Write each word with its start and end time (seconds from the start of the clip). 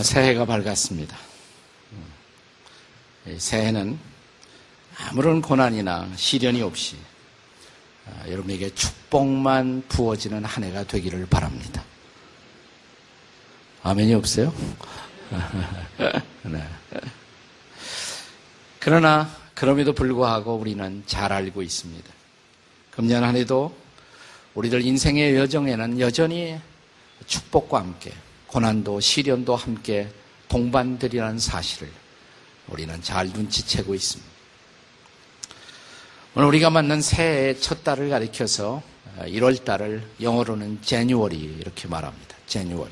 아, 0.00 0.02
새해가 0.02 0.46
밝았습니다. 0.46 1.14
새해는 3.36 3.98
아무런 4.96 5.42
고난이나 5.42 6.08
시련이 6.16 6.62
없이 6.62 6.96
아, 8.06 8.26
여러분에게 8.26 8.74
축복만 8.74 9.82
부어지는 9.88 10.42
한 10.46 10.64
해가 10.64 10.84
되기를 10.84 11.26
바랍니다. 11.26 11.84
아멘이 13.82 14.14
없어요? 14.14 14.54
네. 16.44 16.66
그러나 18.78 19.30
그럼에도 19.54 19.92
불구하고 19.92 20.54
우리는 20.54 21.02
잘 21.04 21.30
알고 21.30 21.60
있습니다. 21.60 22.10
금년 22.90 23.22
한 23.22 23.36
해도 23.36 23.76
우리들 24.54 24.80
인생의 24.80 25.36
여정에는 25.36 26.00
여전히 26.00 26.58
축복과 27.26 27.80
함께 27.80 28.14
고난도 28.50 28.98
시련도 28.98 29.54
함께 29.54 30.08
동반들이라는 30.48 31.38
사실을 31.38 31.88
우리는 32.66 33.00
잘 33.00 33.28
눈치채고 33.28 33.94
있습니다. 33.94 34.30
오늘 36.34 36.48
우리가 36.48 36.70
맞는 36.70 37.00
새해의 37.00 37.60
첫 37.60 37.84
달을 37.84 38.10
가리켜서 38.10 38.82
1월 39.20 39.64
달을 39.64 40.02
영어로는 40.20 40.80
제뉴얼이 40.82 41.36
이렇게 41.36 41.86
말합니다. 41.86 42.36
제뉴얼. 42.46 42.90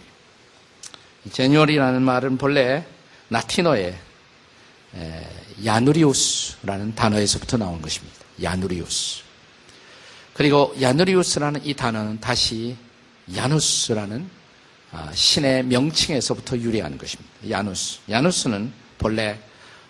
제뉴얼이라는 1.33 2.03
말은 2.03 2.39
본래 2.39 2.85
라틴어의 3.31 3.99
야누리우스라는 5.65 6.95
단어에서부터 6.95 7.57
나온 7.57 7.83
것입니다. 7.83 8.17
야누리우스. 8.41 9.23
그리고 10.35 10.75
야누리우스라는 10.81 11.67
이 11.67 11.75
단어는 11.75 12.21
다시 12.21 12.77
야누스라는 13.35 14.23
아, 14.23 14.38
신의 15.13 15.65
명칭에서부터 15.65 16.59
유래하는 16.59 16.99
것입니다. 16.99 17.31
야누스. 17.49 18.01
야누스는 18.09 18.73
본래 18.99 19.39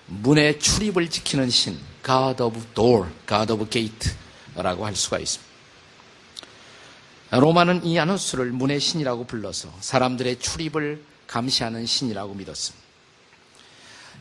문의 0.07 0.59
출입을 0.59 1.09
지키는 1.11 1.51
신, 1.51 1.79
God 2.05 2.43
of 2.43 2.61
Door, 2.75 3.09
God 3.29 3.53
of 3.53 3.69
Gate라고 3.71 4.87
할 4.87 4.97
수가 4.97 5.19
있습니다. 5.19 5.49
로마는 7.31 7.85
이 7.85 7.97
야누스를 7.97 8.53
문의 8.53 8.81
신이라고 8.81 9.25
불러서 9.25 9.73
사람들의 9.81 10.39
출입을 10.39 11.05
감시하는 11.27 11.85
신이라고 11.85 12.35
믿었습니다. 12.35 12.89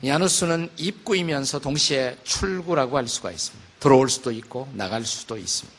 야누스는 0.06 0.70
입구이면서 0.78 1.60
동시에 1.60 2.18
출구라고 2.24 2.98
할 2.98 3.08
수가 3.08 3.32
있습니다. 3.32 3.68
들어올 3.80 4.10
수도 4.10 4.32
있고 4.32 4.70
나갈 4.74 5.06
수도 5.06 5.38
있습니다. 5.38 5.77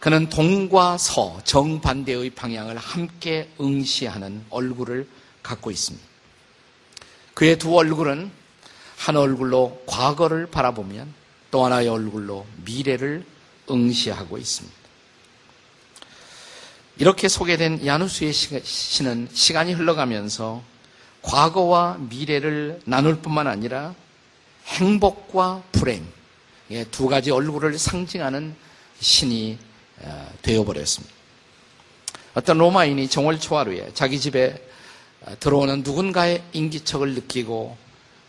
그는 0.00 0.30
동과 0.30 0.96
서, 0.96 1.38
정반대의 1.44 2.30
방향을 2.30 2.78
함께 2.78 3.50
응시하는 3.60 4.46
얼굴을 4.48 5.06
갖고 5.42 5.70
있습니다. 5.70 6.06
그의 7.34 7.58
두 7.58 7.76
얼굴은 7.76 8.30
한 8.96 9.16
얼굴로 9.16 9.82
과거를 9.86 10.46
바라보면 10.46 11.12
또 11.50 11.64
하나의 11.66 11.88
얼굴로 11.88 12.46
미래를 12.64 13.24
응시하고 13.70 14.38
있습니다. 14.38 14.80
이렇게 16.96 17.28
소개된 17.28 17.86
야누스의 17.86 18.32
시는 18.32 19.28
시간이 19.32 19.74
흘러가면서 19.74 20.62
과거와 21.22 21.98
미래를 21.98 22.80
나눌 22.86 23.20
뿐만 23.20 23.46
아니라 23.46 23.94
행복과 24.64 25.62
불행, 25.72 26.06
두 26.90 27.08
가지 27.08 27.30
얼굴을 27.30 27.78
상징하는 27.78 28.54
신이 29.00 29.58
어, 29.58 29.69
되어버렸습니다. 30.42 31.14
어떤 32.34 32.58
로마인이 32.58 33.08
정월 33.08 33.40
초하루에 33.40 33.90
자기 33.94 34.20
집에 34.20 34.66
어, 35.22 35.34
들어오는 35.38 35.82
누군가의 35.82 36.42
인기척을 36.52 37.14
느끼고 37.14 37.76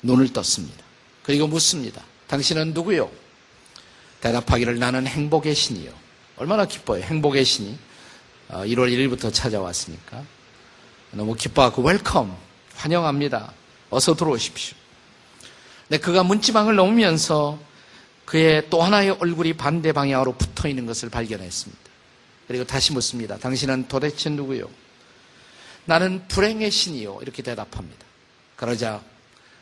눈을 0.02 0.34
떴습니다. 0.34 0.84
그리고 1.24 1.48
묻습니다. 1.48 2.04
당신은 2.28 2.74
누구요? 2.74 3.10
대답하기를 4.22 4.80
나는 4.80 5.08
행복의 5.08 5.56
신이요. 5.56 5.92
얼마나 6.38 6.66
기뻐요. 6.66 7.04
행복의 7.04 7.46
신이 7.46 7.78
1월 8.50 8.80
어, 8.80 8.86
1일부터 8.86 9.34
찾아왔으니까. 9.34 10.24
너무 11.12 11.36
기뻐하고 11.36 11.82
welcome 11.82 12.36
환영합니다. 12.76 13.54
어서 13.90 14.16
들어오십시오. 14.16 14.76
근데 15.88 16.02
그가 16.02 16.24
문지방을 16.24 16.76
넘으면서 16.76 17.60
그의 18.26 18.70
또 18.70 18.82
하나의 18.82 19.12
얼굴이 19.20 19.54
반대 19.54 19.92
방향으로 19.92 20.34
붙어 20.34 20.68
있는 20.68 20.86
것을 20.86 21.10
발견했습니다. 21.10 21.82
그리고 22.48 22.66
다시 22.66 22.94
묻습니다. 22.94 23.38
당신은 23.38 23.88
도대체 23.88 24.30
누구요? 24.30 24.70
나는 25.86 26.28
불행의 26.28 26.72
신이요. 26.72 27.20
이렇게 27.22 27.42
대답합니다. 27.42 28.06
그러자 28.56 29.02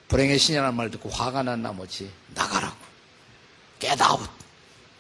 불행의 0.08 0.38
신이라는 0.38 0.76
말 0.76 0.92
듣고 0.92 1.10
화가 1.10 1.44
난 1.44 1.62
나머지 1.62 2.10
나가라고. 2.34 2.76
깨다웃. 3.80 4.30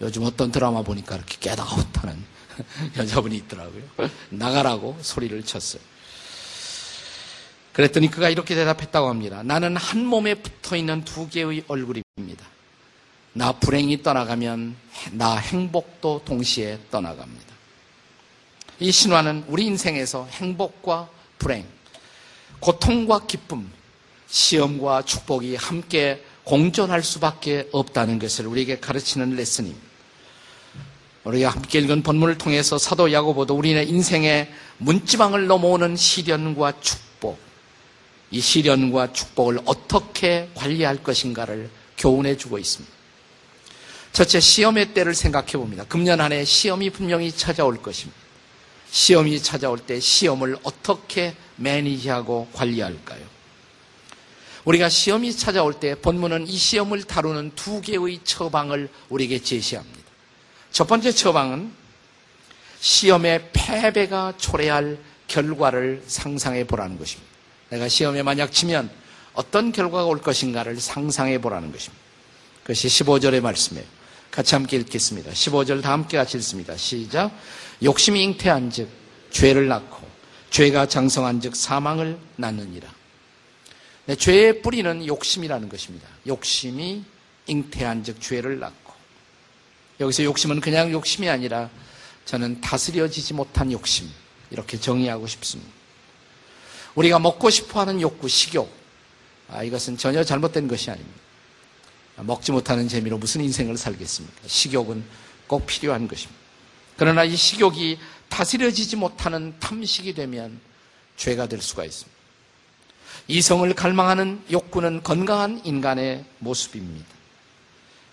요즘 0.01 0.23
어떤 0.23 0.51
드라마 0.51 0.81
보니까 0.81 1.15
이렇게 1.15 1.37
깨다웃 1.39 1.85
하는 1.97 2.23
여자분이 2.97 3.35
있더라고요. 3.37 3.83
나가라고 4.29 4.97
소리를 5.01 5.43
쳤어요. 5.43 5.81
그랬더니 7.73 8.09
그가 8.09 8.29
이렇게 8.29 8.55
대답했다고 8.55 9.09
합니다. 9.09 9.43
나는 9.43 9.75
한 9.77 10.05
몸에 10.05 10.35
붙어 10.35 10.75
있는 10.75 11.03
두 11.03 11.29
개의 11.29 11.63
얼굴입니다. 11.67 12.45
나 13.33 13.51
불행이 13.51 14.03
떠나가면 14.03 14.75
나 15.11 15.35
행복도 15.35 16.21
동시에 16.25 16.79
떠나갑니다. 16.91 17.45
이 18.79 18.91
신화는 18.91 19.45
우리 19.47 19.65
인생에서 19.65 20.27
행복과 20.31 21.09
불행, 21.37 21.65
고통과 22.59 23.25
기쁨, 23.25 23.69
시험과 24.27 25.03
축복이 25.03 25.55
함께 25.55 26.23
공존할 26.43 27.03
수밖에 27.03 27.69
없다는 27.71 28.19
것을 28.19 28.47
우리에게 28.47 28.79
가르치는 28.79 29.35
레슨입니다. 29.35 29.89
우리가 31.25 31.49
함께 31.49 31.79
읽은 31.79 32.01
본문을 32.01 32.37
통해서 32.37 32.77
사도 32.77 33.11
야고보도 33.11 33.55
우리의 33.55 33.89
인생의 33.89 34.51
문지방을 34.77 35.47
넘어오는 35.47 35.95
시련과 35.95 36.79
축복, 36.79 37.37
이 38.31 38.39
시련과 38.39 39.13
축복을 39.13 39.59
어떻게 39.65 40.49
관리할 40.55 41.03
것인가를 41.03 41.69
교훈해 41.97 42.37
주고 42.37 42.57
있습니다. 42.57 42.98
첫째, 44.19 44.41
시험의 44.41 44.93
때를 44.93 45.15
생각해 45.15 45.53
봅니다. 45.53 45.85
금년 45.87 46.19
한 46.19 46.33
해 46.33 46.43
시험이 46.43 46.89
분명히 46.89 47.31
찾아올 47.31 47.81
것입니다. 47.81 48.19
시험이 48.91 49.41
찾아올 49.41 49.79
때 49.79 49.97
시험을 50.01 50.57
어떻게 50.63 51.33
매니지하고 51.55 52.49
관리할까요? 52.51 53.25
우리가 54.65 54.89
시험이 54.89 55.33
찾아올 55.33 55.73
때 55.75 55.95
본문은 55.95 56.47
이 56.47 56.57
시험을 56.57 57.03
다루는 57.03 57.53
두 57.55 57.79
개의 57.79 58.19
처방을 58.25 58.89
우리에게 59.07 59.41
제시합니다. 59.41 60.01
첫 60.69 60.85
번째 60.85 61.13
처방은 61.13 61.71
시험의 62.81 63.51
패배가 63.53 64.33
초래할 64.37 64.97
결과를 65.29 66.03
상상해 66.07 66.65
보라는 66.65 66.99
것입니다. 66.99 67.31
내가 67.69 67.87
시험에 67.87 68.21
만약 68.23 68.51
치면 68.51 68.91
어떤 69.31 69.71
결과가 69.71 70.03
올 70.03 70.21
것인가를 70.21 70.77
상상해 70.81 71.39
보라는 71.39 71.71
것입니다. 71.71 72.03
그것이 72.63 72.89
15절의 72.89 73.39
말씀이에요. 73.39 73.98
같이 74.31 74.55
함께 74.55 74.77
읽겠습니다. 74.77 75.31
15절 75.31 75.81
다 75.81 75.91
함께 75.91 76.17
같이 76.17 76.37
읽습니다. 76.37 76.77
시작. 76.77 77.31
욕심이 77.83 78.23
잉태한 78.23 78.69
즉 78.71 78.89
죄를 79.31 79.67
낳고 79.67 80.07
죄가 80.49 80.87
장성한 80.87 81.41
즉 81.41 81.55
사망을 81.55 82.17
낳느니라. 82.35 82.89
네, 84.05 84.15
죄의 84.15 84.61
뿌리는 84.61 85.05
욕심이라는 85.05 85.69
것입니다. 85.69 86.07
욕심이 86.27 87.03
잉태한 87.47 88.03
즉 88.03 88.21
죄를 88.21 88.59
낳고 88.59 88.93
여기서 89.99 90.23
욕심은 90.23 90.61
그냥 90.61 90.91
욕심이 90.91 91.29
아니라 91.29 91.69
저는 92.25 92.61
다스려지지 92.61 93.33
못한 93.33 93.71
욕심 93.71 94.09
이렇게 94.51 94.79
정의하고 94.79 95.27
싶습니다. 95.27 95.71
우리가 96.95 97.19
먹고 97.19 97.49
싶어 97.49 97.81
하는 97.81 98.01
욕구, 98.01 98.27
식욕 98.27 98.71
아, 99.47 99.63
이것은 99.63 99.97
전혀 99.97 100.23
잘못된 100.23 100.67
것이 100.67 100.91
아닙니다. 100.91 101.28
먹지 102.23 102.51
못하는 102.51 102.87
재미로 102.87 103.17
무슨 103.17 103.41
인생을 103.41 103.77
살겠습니까? 103.77 104.41
식욕은 104.47 105.03
꼭 105.47 105.65
필요한 105.65 106.07
것입니다. 106.07 106.39
그러나 106.97 107.23
이 107.23 107.35
식욕이 107.35 107.97
다스려지지 108.29 108.95
못하는 108.95 109.53
탐식이 109.59 110.13
되면 110.13 110.59
죄가 111.17 111.47
될 111.47 111.61
수가 111.61 111.85
있습니다. 111.85 112.19
이성을 113.27 113.73
갈망하는 113.73 114.43
욕구는 114.51 115.03
건강한 115.03 115.61
인간의 115.63 116.25
모습입니다. 116.39 117.07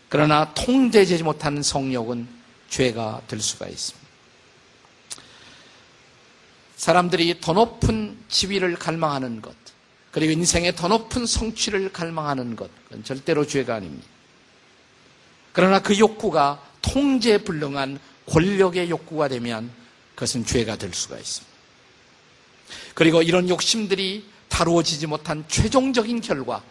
그러나 0.09 0.53
통제되지 0.55 1.23
못하는 1.23 1.63
성욕은 1.63 2.29
죄가 2.69 3.23
될 3.27 3.41
수가 3.41 3.67
있습니다. 3.67 4.07
사람들이 6.77 7.41
더 7.41 7.53
높은 7.53 8.19
지위를 8.29 8.77
갈망하는 8.77 9.41
것, 9.41 9.55
그리고 10.17 10.33
인생의 10.33 10.75
더 10.75 10.89
높은 10.89 11.27
성취를 11.27 11.93
갈망하는 11.93 12.57
것, 12.57 12.71
은 12.91 13.05
절대로 13.05 13.47
죄가 13.47 13.75
아닙니다. 13.75 14.07
그러나 15.53 15.83
그 15.83 15.99
욕구가 15.99 16.63
통제 16.81 17.37
불능한 17.37 17.99
권력의 18.25 18.89
욕구가 18.89 19.29
되면 19.29 19.71
그것은 20.15 20.47
죄가 20.47 20.77
될 20.77 20.95
수가 20.95 21.19
있습니다. 21.19 21.55
그리고 22.95 23.21
이런 23.21 23.51
욕심들이 23.51 24.25
다루어지지 24.49 25.07
못한 25.07 25.45
최종적인 25.49 26.23
결과, 26.23 26.63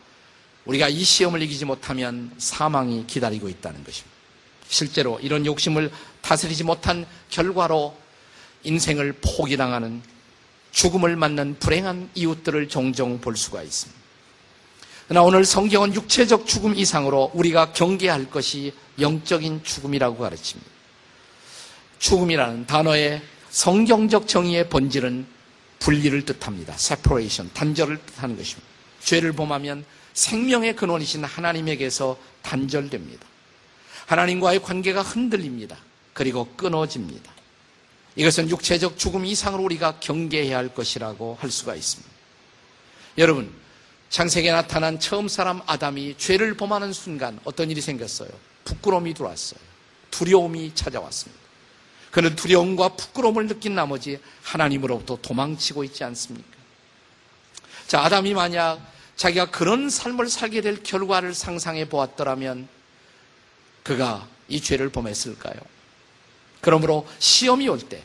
우리가 0.66 0.90
이 0.90 1.04
시험을 1.04 1.44
이기지 1.44 1.66
못하면 1.66 2.32
사망이 2.40 3.06
기다리고 3.06 3.48
있다는 3.48 3.84
것입니다. 3.84 4.16
실제로 4.68 5.20
이런 5.20 5.46
욕심을 5.46 5.92
다스리지 6.24 6.64
못한 6.64 7.06
결과로 7.30 7.96
인생을 8.64 9.14
포기당하는 9.22 10.02
죽음을 10.76 11.16
맞는 11.16 11.56
불행한 11.60 12.10
이웃들을 12.16 12.68
종종 12.68 13.22
볼 13.22 13.38
수가 13.38 13.64
있습니다. 13.64 14.02
그러나 15.08 15.26
오늘 15.26 15.46
성경은 15.46 15.96
육체적 15.96 16.46
죽음 16.46 16.76
이상으로 16.76 17.32
우리가 17.34 17.72
경계할 17.72 18.30
것이 18.30 18.74
영적인 19.00 19.64
죽음이라고 19.64 20.18
가르칩니다. 20.18 20.70
죽음이라는 22.00 22.66
단어의 22.66 23.22
성경적 23.50 24.28
정의의 24.28 24.68
본질은 24.68 25.26
분리를 25.80 26.26
뜻합니다. 26.26 26.74
separation, 26.74 27.54
단절을 27.54 27.98
뜻하는 28.06 28.36
것입니다. 28.36 28.68
죄를 29.00 29.32
범하면 29.32 29.86
생명의 30.14 30.76
근원이신 30.76 31.24
하나님에게서 31.24 32.18
단절됩니다. 32.42 33.26
하나님과의 34.08 34.62
관계가 34.62 35.04
흔들립니다. 35.04 35.78
그리고 36.14 36.50
끊어집니다. 36.58 37.35
이것은 38.16 38.50
육체적 38.50 38.98
죽음 38.98 39.26
이상으로 39.26 39.64
우리가 39.64 40.00
경계해야 40.00 40.58
할 40.58 40.74
것이라고 40.74 41.38
할 41.40 41.52
수가 41.52 41.76
있습니다. 41.76 42.14
여러분, 43.18 43.54
창세기에 44.10 44.52
나타난 44.52 45.00
처음 45.00 45.28
사람 45.28 45.62
아담이 45.66 46.16
죄를 46.18 46.56
범하는 46.56 46.94
순간 46.94 47.40
어떤 47.44 47.70
일이 47.70 47.82
생겼어요? 47.82 48.30
부끄러움이 48.64 49.14
들어왔어요. 49.14 49.60
두려움이 50.12 50.74
찾아왔습니다. 50.76 51.44
그는 52.12 52.36
두려움과 52.36 52.90
부끄러움을 52.96 53.48
느낀 53.48 53.76
나머지 53.76 54.20
하나님으로부터 54.44 55.18
도망치고 55.22 55.84
있지 55.84 56.06
않습니까? 56.06 56.56
자, 57.88 58.02
아담이 58.02 58.34
만약 58.34 58.80
자기가 59.18 59.52
그런 59.52 59.90
삶을 59.90 60.30
살게 60.30 60.62
될 60.62 60.82
결과를 60.82 61.34
상상해 61.34 61.90
보았더라면 61.90 62.70
그가 63.84 64.28
이 64.48 64.62
죄를 64.62 64.90
범했을까요? 64.90 65.56
그러므로 66.66 67.08
시험이 67.20 67.68
올 67.70 67.78
때 67.78 68.02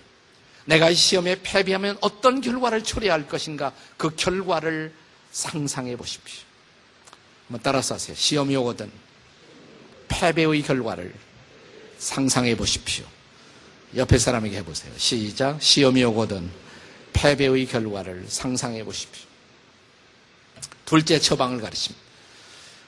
내가 0.66 0.90
이 0.90 0.94
시험에 0.94 1.40
패배하면 1.42 1.96
어떤 2.02 2.42
결과를 2.42 2.84
초래할 2.84 3.22
야 3.22 3.26
것인가 3.26 3.72
그 3.96 4.14
결과를 4.14 4.92
상상해 5.32 5.96
보십시오. 5.96 6.44
한번 7.48 7.62
따라서 7.62 7.94
하세요. 7.94 8.14
시험이 8.14 8.54
오거든 8.56 8.90
패배의 10.08 10.60
결과를 10.62 11.14
상상해 11.98 12.54
보십시오. 12.54 13.06
옆에 13.96 14.18
사람에게 14.18 14.58
해보세요. 14.58 14.92
시작. 14.98 15.60
시험이 15.62 16.04
오거든 16.04 16.50
패배의 17.14 17.66
결과를 17.66 18.26
상상해 18.28 18.84
보십시오. 18.84 19.26
둘째 20.84 21.18
처방을 21.18 21.62
가르칩니다. 21.62 22.04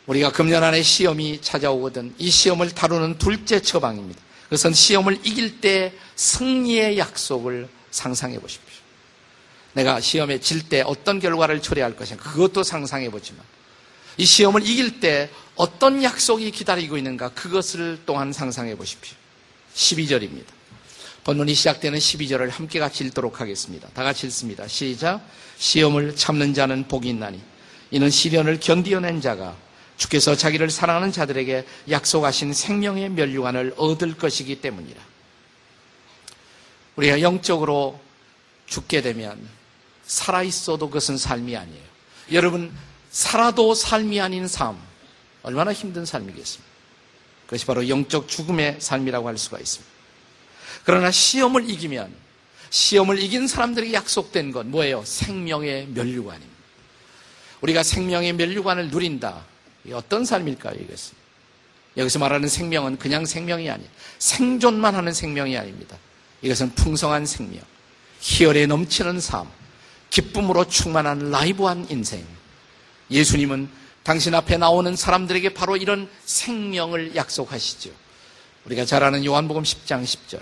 우리가 0.06 0.32
금년 0.32 0.62
안에 0.64 0.82
시험이 0.82 1.40
찾아오거든 1.40 2.14
이 2.18 2.30
시험을 2.30 2.72
다루는 2.72 3.16
둘째 3.16 3.62
처방입니다. 3.62 4.20
그것은 4.52 4.74
시험을 4.74 5.20
이길 5.24 5.62
때 5.62 5.94
승리의 6.14 6.98
약속을 6.98 7.70
상상해 7.90 8.38
보십시오. 8.38 8.82
내가 9.72 9.98
시험에 9.98 10.40
질 10.40 10.68
때 10.68 10.82
어떤 10.84 11.20
결과를 11.20 11.62
초래할 11.62 11.96
것인가 11.96 12.22
그것도 12.22 12.62
상상해 12.62 13.10
보지만 13.10 13.42
이 14.18 14.26
시험을 14.26 14.68
이길 14.68 15.00
때 15.00 15.30
어떤 15.54 16.02
약속이 16.02 16.50
기다리고 16.50 16.98
있는가 16.98 17.30
그것을 17.30 18.00
또한 18.04 18.30
상상해 18.34 18.76
보십시오. 18.76 19.16
12절입니다. 19.74 20.44
본문이 21.24 21.54
시작되는 21.54 21.98
12절을 21.98 22.50
함께 22.50 22.78
같이 22.78 23.04
읽도록 23.04 23.40
하겠습니다. 23.40 23.88
다 23.94 24.02
같이 24.02 24.26
읽습니다. 24.26 24.68
시작. 24.68 25.26
시험을 25.56 26.14
참는 26.14 26.52
자는 26.52 26.86
복이 26.88 27.08
있나니 27.08 27.40
이는 27.90 28.10
시련을 28.10 28.60
견디어낸 28.60 29.22
자가 29.22 29.56
주께서 30.02 30.34
자기를 30.34 30.68
사랑하는 30.70 31.12
자들에게 31.12 31.64
약속하신 31.90 32.52
생명의 32.52 33.08
면류관을 33.10 33.74
얻을 33.76 34.16
것이기 34.16 34.60
때문이라. 34.60 35.00
우리가 36.96 37.20
영적으로 37.20 38.00
죽게 38.66 39.00
되면 39.02 39.38
살아있어도 40.04 40.88
그것은 40.88 41.16
삶이 41.16 41.56
아니에요. 41.56 41.84
여러분, 42.32 42.72
살아도 43.10 43.74
삶이 43.74 44.20
아닌 44.20 44.48
삶, 44.48 44.76
얼마나 45.42 45.72
힘든 45.72 46.04
삶이겠습니까? 46.04 46.72
그것이 47.46 47.66
바로 47.66 47.88
영적 47.88 48.28
죽음의 48.28 48.78
삶이라고 48.80 49.28
할 49.28 49.38
수가 49.38 49.58
있습니다. 49.60 49.92
그러나 50.84 51.10
시험을 51.12 51.70
이기면 51.70 52.12
시험을 52.70 53.20
이긴 53.20 53.46
사람들에게 53.46 53.92
약속된 53.92 54.50
건 54.50 54.70
뭐예요? 54.70 55.04
생명의 55.04 55.86
면류관입니다. 55.88 56.52
우리가 57.60 57.82
생명의 57.84 58.32
면류관을 58.32 58.88
누린다. 58.88 59.51
어떤 59.92 60.24
삶일까요, 60.24 60.74
이것은? 60.80 61.14
여기서 61.96 62.18
말하는 62.18 62.48
생명은 62.48 62.98
그냥 62.98 63.26
생명이 63.26 63.68
아니에요. 63.68 63.90
생존만 64.18 64.94
하는 64.94 65.12
생명이 65.12 65.56
아닙니다. 65.56 65.96
이것은 66.40 66.74
풍성한 66.74 67.26
생명, 67.26 67.62
희열에 68.20 68.66
넘치는 68.66 69.20
삶, 69.20 69.48
기쁨으로 70.10 70.66
충만한 70.68 71.30
라이브한 71.30 71.86
인생. 71.90 72.24
예수님은 73.10 73.68
당신 74.02 74.34
앞에 74.34 74.56
나오는 74.56 74.94
사람들에게 74.96 75.54
바로 75.54 75.76
이런 75.76 76.08
생명을 76.24 77.14
약속하시죠. 77.14 77.90
우리가 78.64 78.84
잘 78.84 79.02
아는 79.04 79.24
요한복음 79.24 79.62
10장 79.62 80.02
10절. 80.04 80.40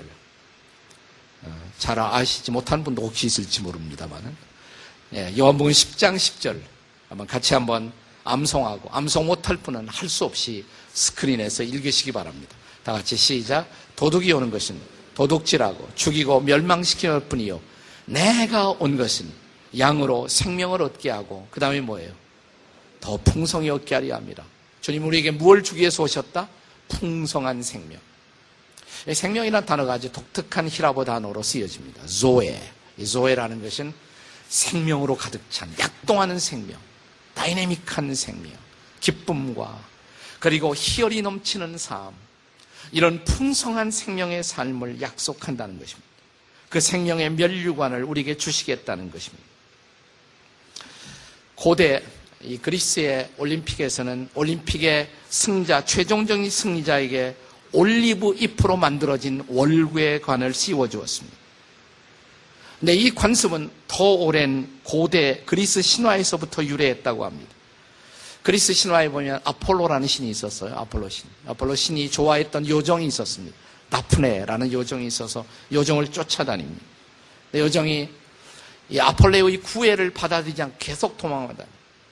어, 1.42 1.70
잘 1.78 1.98
아시지 1.98 2.50
못한 2.50 2.84
분도 2.84 3.02
혹시 3.02 3.26
있을지 3.26 3.62
모릅니다만은. 3.62 4.37
예, 5.14 5.34
요한복음 5.37 5.72
10장 5.72 6.16
10절. 6.16 6.60
한번 7.08 7.26
같이 7.26 7.54
한번 7.54 7.92
암송하고 8.25 8.90
암송 8.93 9.26
못할 9.26 9.56
분은 9.56 9.88
할 9.88 10.08
수 10.08 10.25
없이 10.25 10.64
스크린에서 10.93 11.62
읽으시기 11.62 12.12
바랍니다. 12.12 12.55
다 12.82 12.93
같이 12.93 13.17
시작. 13.17 13.69
도둑이 13.96 14.32
오는 14.32 14.50
것은 14.50 14.78
도둑질하고 15.14 15.88
죽이고 15.94 16.40
멸망시키는 16.40 17.28
뿐이요. 17.28 17.61
내가 18.06 18.70
온 18.70 18.96
것은 18.96 19.31
양으로 19.78 20.26
생명을 20.28 20.82
얻게 20.82 21.11
하고 21.11 21.46
그 21.50 21.61
다음에 21.61 21.81
뭐예요? 21.81 22.12
더 23.00 23.17
풍성히 23.19 23.70
얻게 23.70 23.94
하려 23.94 24.14
합니다. 24.17 24.44
주님 24.81 25.06
우리에게 25.06 25.31
무엇을 25.31 25.62
주기 25.62 25.81
위해서 25.81 26.02
오셨다? 26.02 26.49
풍성한 26.88 27.62
생명. 27.62 28.00
생명이라는 29.11 29.66
단어가 29.66 29.94
아주 29.94 30.11
독특한 30.11 30.68
히라보 30.68 31.04
단어로 31.04 31.42
쓰여집니다. 31.42 32.06
조에. 32.06 32.61
이 32.99 33.06
조에라는 33.06 33.62
것은 33.62 33.94
생명으로 34.49 35.16
가득 35.16 35.40
찬 35.50 35.73
약동하는 35.78 36.38
생명. 36.38 36.78
다이내믹한 37.40 38.14
생명, 38.14 38.52
기쁨과 39.00 39.82
그리고 40.40 40.75
희열이 40.75 41.23
넘치는 41.23 41.78
삶, 41.78 42.12
이런 42.92 43.25
풍성한 43.25 43.90
생명의 43.90 44.44
삶을 44.44 45.00
약속한다는 45.00 45.78
것입니다. 45.78 46.06
그 46.68 46.80
생명의 46.80 47.30
멸류관을 47.30 48.04
우리에게 48.04 48.37
주시겠다는 48.37 49.11
것입니다. 49.11 49.42
고대 51.54 52.02
이 52.42 52.59
그리스의 52.59 53.30
올림픽에서는 53.38 54.28
올림픽의 54.35 55.11
승자, 55.30 55.87
최종적인 55.87 56.50
승리자에게 56.50 57.37
올리브 57.73 58.35
잎으로 58.38 58.76
만들어진 58.76 59.44
월구의 59.49 60.20
관을 60.20 60.52
씌워주었습니다. 60.52 61.39
근데 62.80 62.94
이 62.94 63.10
관습은 63.10 63.70
더 63.87 64.04
오랜 64.04 64.80
고대 64.82 65.42
그리스 65.44 65.82
신화에서부터 65.82 66.64
유래했다고 66.64 67.26
합니다. 67.26 67.54
그리스 68.42 68.72
신화에 68.72 69.10
보면 69.10 69.40
아폴로라는 69.44 70.08
신이 70.08 70.30
있었어요. 70.30 70.75
아폴로 70.75 71.10
신. 71.10 71.28
아폴로 71.46 71.75
신이 71.75 72.10
좋아했던 72.10 72.66
요정이 72.66 73.06
있었습니다. 73.06 73.54
나프네라는 73.90 74.72
요정이 74.72 75.06
있어서 75.06 75.44
요정을 75.70 76.10
쫓아다닙니다. 76.10 76.82
요정이 77.54 78.08
이 78.88 78.99
아폴레의 78.99 79.58
구애를 79.58 80.10
받아들이지 80.10 80.62
않고 80.62 80.76
계속 80.78 81.18
도망하다. 81.18 81.64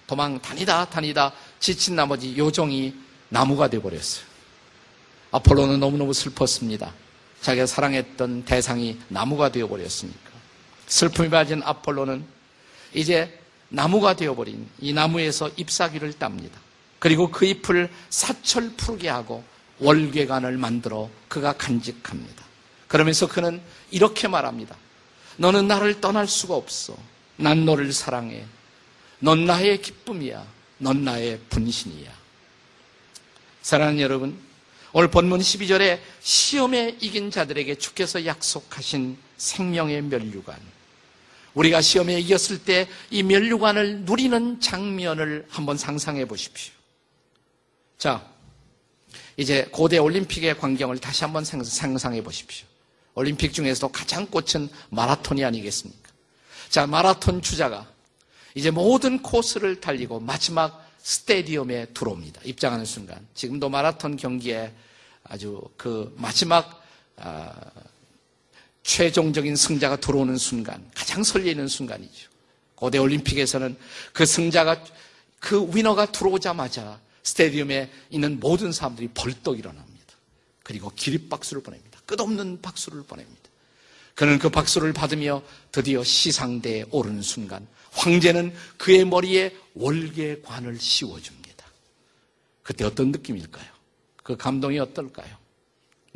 도망 0.07 0.41
다니다 0.41 0.85
다니다 0.85 1.33
지친 1.61 1.97
나머지 1.97 2.37
요정이 2.37 2.95
나무가 3.31 3.69
되어버렸어요. 3.69 4.25
아폴로는 5.31 5.81
너무너무 5.81 6.13
슬펐습니다. 6.13 6.93
자기가 7.41 7.67
사랑했던 7.67 8.45
대상이 8.45 8.99
나무가 9.09 9.51
되어버렸으니까. 9.51 10.28
슬픔이 10.89 11.29
빠진 11.31 11.63
아폴로는 11.63 12.25
이제 12.95 13.39
나무가 13.69 14.17
되어버린 14.17 14.67
이 14.81 14.93
나무에서 14.93 15.51
잎사귀를 15.57 16.15
땁니다. 16.15 16.59
그리고 16.99 17.31
그 17.31 17.45
잎을 17.45 17.91
사철 18.11 18.71
푸르게 18.71 19.09
하고 19.09 19.45
월계관을 19.79 20.57
만들어 20.57 21.09
그가 21.29 21.53
간직합니다. 21.53 22.45
그러면서 22.89 23.29
그는 23.29 23.61
이렇게 23.91 24.27
말합니다. 24.27 24.77
너는 25.37 25.69
나를 25.69 26.01
떠날 26.01 26.27
수가 26.27 26.55
없어. 26.55 26.97
난 27.37 27.65
너를 27.65 27.93
사랑해. 27.93 28.45
넌 29.21 29.45
나의 29.45 29.81
기쁨이야. 29.83 30.45
넌 30.79 31.05
나의 31.05 31.39
분신이야. 31.51 32.11
사랑하는 33.63 34.01
여러분, 34.01 34.39
오늘 34.93 35.11
본문 35.11 35.41
12절에 35.41 36.01
시험에 36.21 36.97
이긴 37.01 37.31
자들에게 37.31 37.77
주께서 37.77 38.25
약속하신 38.25 39.19
생명의 39.37 40.03
면류관. 40.03 40.78
우리가 41.59 41.81
시험에 41.81 42.21
이겼을 42.21 42.65
때 42.65 42.89
이 43.11 43.23
면류관을 43.23 44.03
누리는 44.03 44.61
장면을 44.61 45.47
한번 45.49 45.77
상상해 45.77 46.25
보십시오. 46.25 46.73
자, 47.97 48.25
이제 49.37 49.69
고대 49.73 49.99
올림픽의 49.99 50.59
광경을 50.59 50.99
다시 50.99 51.25
한번 51.25 51.45
상상해 51.45 52.23
보십시오. 52.23 52.67
올림픽 53.15 53.53
중에서도 53.53 53.89
가장 53.89 54.27
꽃은 54.27 54.69
마라톤이 54.91 55.45
아니겠습니까? 55.45 56.11
자, 56.69 56.87
마라톤 56.87 57.43
주자가 57.43 57.91
이제 58.55 58.71
모든 58.71 59.21
코스를 59.21 59.81
달리고 59.81 60.21
마지막 60.21 60.87
스테디움에 60.99 61.87
들어옵니다. 61.87 62.43
입장하는 62.45 62.85
순간. 62.85 63.27
지금도 63.35 63.69
마라톤 63.69 64.17
경기에 64.17 64.73
아주 65.25 65.61
그 65.77 66.15
마지막 66.17 66.85
아, 67.17 67.53
최종적인 68.89 69.55
승자가 69.55 69.97
들어오는 69.97 70.39
순간, 70.39 70.83
가장 70.95 71.23
설레이는 71.23 71.69
순간이죠. 71.69 72.31
고대 72.75 72.97
올림픽에서는 72.97 73.77
그 74.15 74.25
승자가 74.25 74.83
그 75.41 75.69
위너가 75.77 76.11
들어오자마자 76.11 76.99
스테디움에 77.23 77.91
있는 78.09 78.41
모든 78.41 78.73
사람들이 78.73 79.11
벌떡 79.13 79.59
일어납니다. 79.59 80.15
그리고 80.65 80.91
기립박수를 80.97 81.63
보냅니다. 81.63 82.01
끝없는 82.07 82.63
박수를 82.63 83.03
보냅니다. 83.03 83.43
그는 84.15 84.39
그 84.39 84.49
박수를 84.49 84.95
받으며 84.95 85.43
드디어 85.71 86.03
시상대에 86.03 86.87
오르는 86.91 87.21
순간 87.21 87.67
황제는 87.93 88.55
그의 88.79 89.05
머리에 89.05 89.55
월계관을 89.75 90.81
씌워줍니다. 90.81 91.67
그때 92.63 92.87
어떤 92.87 93.11
느낌일까요? 93.11 93.69
그 94.23 94.37
감동이 94.37 94.79
어떨까요? 94.79 95.37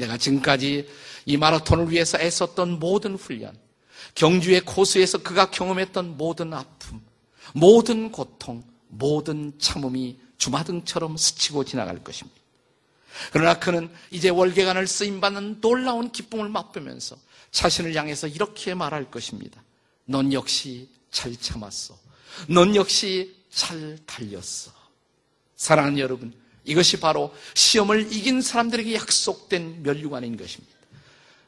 내가 0.02 0.16
지금까지 0.16 0.88
이 1.26 1.37
마라톤을 1.37 1.90
위해서 1.90 2.18
애썼던 2.18 2.78
모든 2.78 3.14
훈련, 3.14 3.56
경주의 4.14 4.61
코스에서 4.61 5.23
그가 5.23 5.50
경험했던 5.50 6.16
모든 6.16 6.52
아픔, 6.52 7.00
모든 7.54 8.11
고통, 8.11 8.64
모든 8.88 9.59
참음이 9.59 10.18
주마등처럼 10.38 11.16
스치고 11.16 11.64
지나갈 11.64 12.02
것입니다. 12.02 12.40
그러나 13.32 13.59
그는 13.59 13.90
이제 14.11 14.28
월계관을 14.28 14.87
쓰임받는 14.87 15.61
놀라운 15.61 16.11
기쁨을 16.11 16.49
맛보면서 16.49 17.16
자신을 17.50 17.94
향해서 17.94 18.26
이렇게 18.26 18.75
말할 18.75 19.11
것입니다. 19.11 19.62
넌 20.06 20.32
역시 20.32 20.88
잘 21.11 21.37
참았어. 21.37 21.97
넌 22.49 22.75
역시 22.75 23.37
잘 23.50 23.99
달렸어. 24.06 24.73
사랑하는 25.54 25.99
여러분, 25.99 26.35
이것이 26.64 27.00
바로 27.00 27.35
시험을 27.54 28.12
이긴 28.12 28.40
사람들에게 28.40 28.95
약속된 28.95 29.83
멸류관인 29.83 30.37
것입니다. 30.37 30.73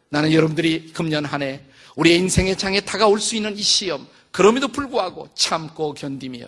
나는 0.09 0.33
여러분들이 0.33 0.93
금년 0.93 1.25
한 1.25 1.43
해 1.43 1.61
우리의 1.97 2.19
인생의 2.19 2.59
장에 2.59 2.81
다가올 2.81 3.21
수 3.21 3.37
있는 3.37 3.57
이 3.57 3.63
시험, 3.63 4.07
그럼에도 4.31 4.69
불구하고 4.69 5.29
참고 5.35 5.95
견디며 5.95 6.47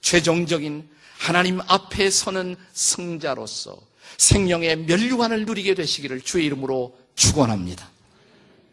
최종적인 0.00 0.88
하나님 1.18 1.60
앞에 1.66 2.10
서는 2.10 2.56
승자로서 2.72 3.78
생명의 4.18 4.76
멸류관을 4.76 5.44
누리게 5.46 5.74
되시기를 5.74 6.20
주의 6.20 6.46
이름으로 6.46 6.96
축원합니다. 7.16 7.90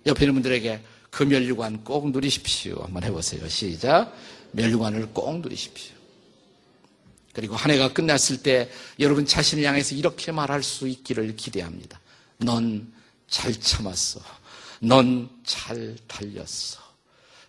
옆에 0.06 0.25
있는 0.25 0.36
분들에게 0.36 0.82
그 1.10 1.24
멸류관 1.24 1.84
꼭 1.84 2.12
누리십시오. 2.12 2.82
한번 2.84 3.04
해보세요. 3.04 3.48
시작. 3.48 4.13
멸류관을 4.52 5.08
꼭 5.13 5.40
누리십시오. 5.40 5.96
그리고 7.34 7.56
한 7.56 7.72
해가 7.72 7.94
끝났을 7.94 8.42
때 8.44 8.72
여러분 9.00 9.25
자신을 9.25 9.63
향해서 9.63 9.96
이렇게 9.96 10.32
말할 10.32 10.63
수 10.63 10.88
있기를 10.88 11.36
기대합니다. 11.36 12.00
넌 12.38 12.94
잘 13.28 13.60
참았어. 13.60 14.22
넌 14.80 15.30
잘 15.44 15.96
달렸어. 16.08 16.84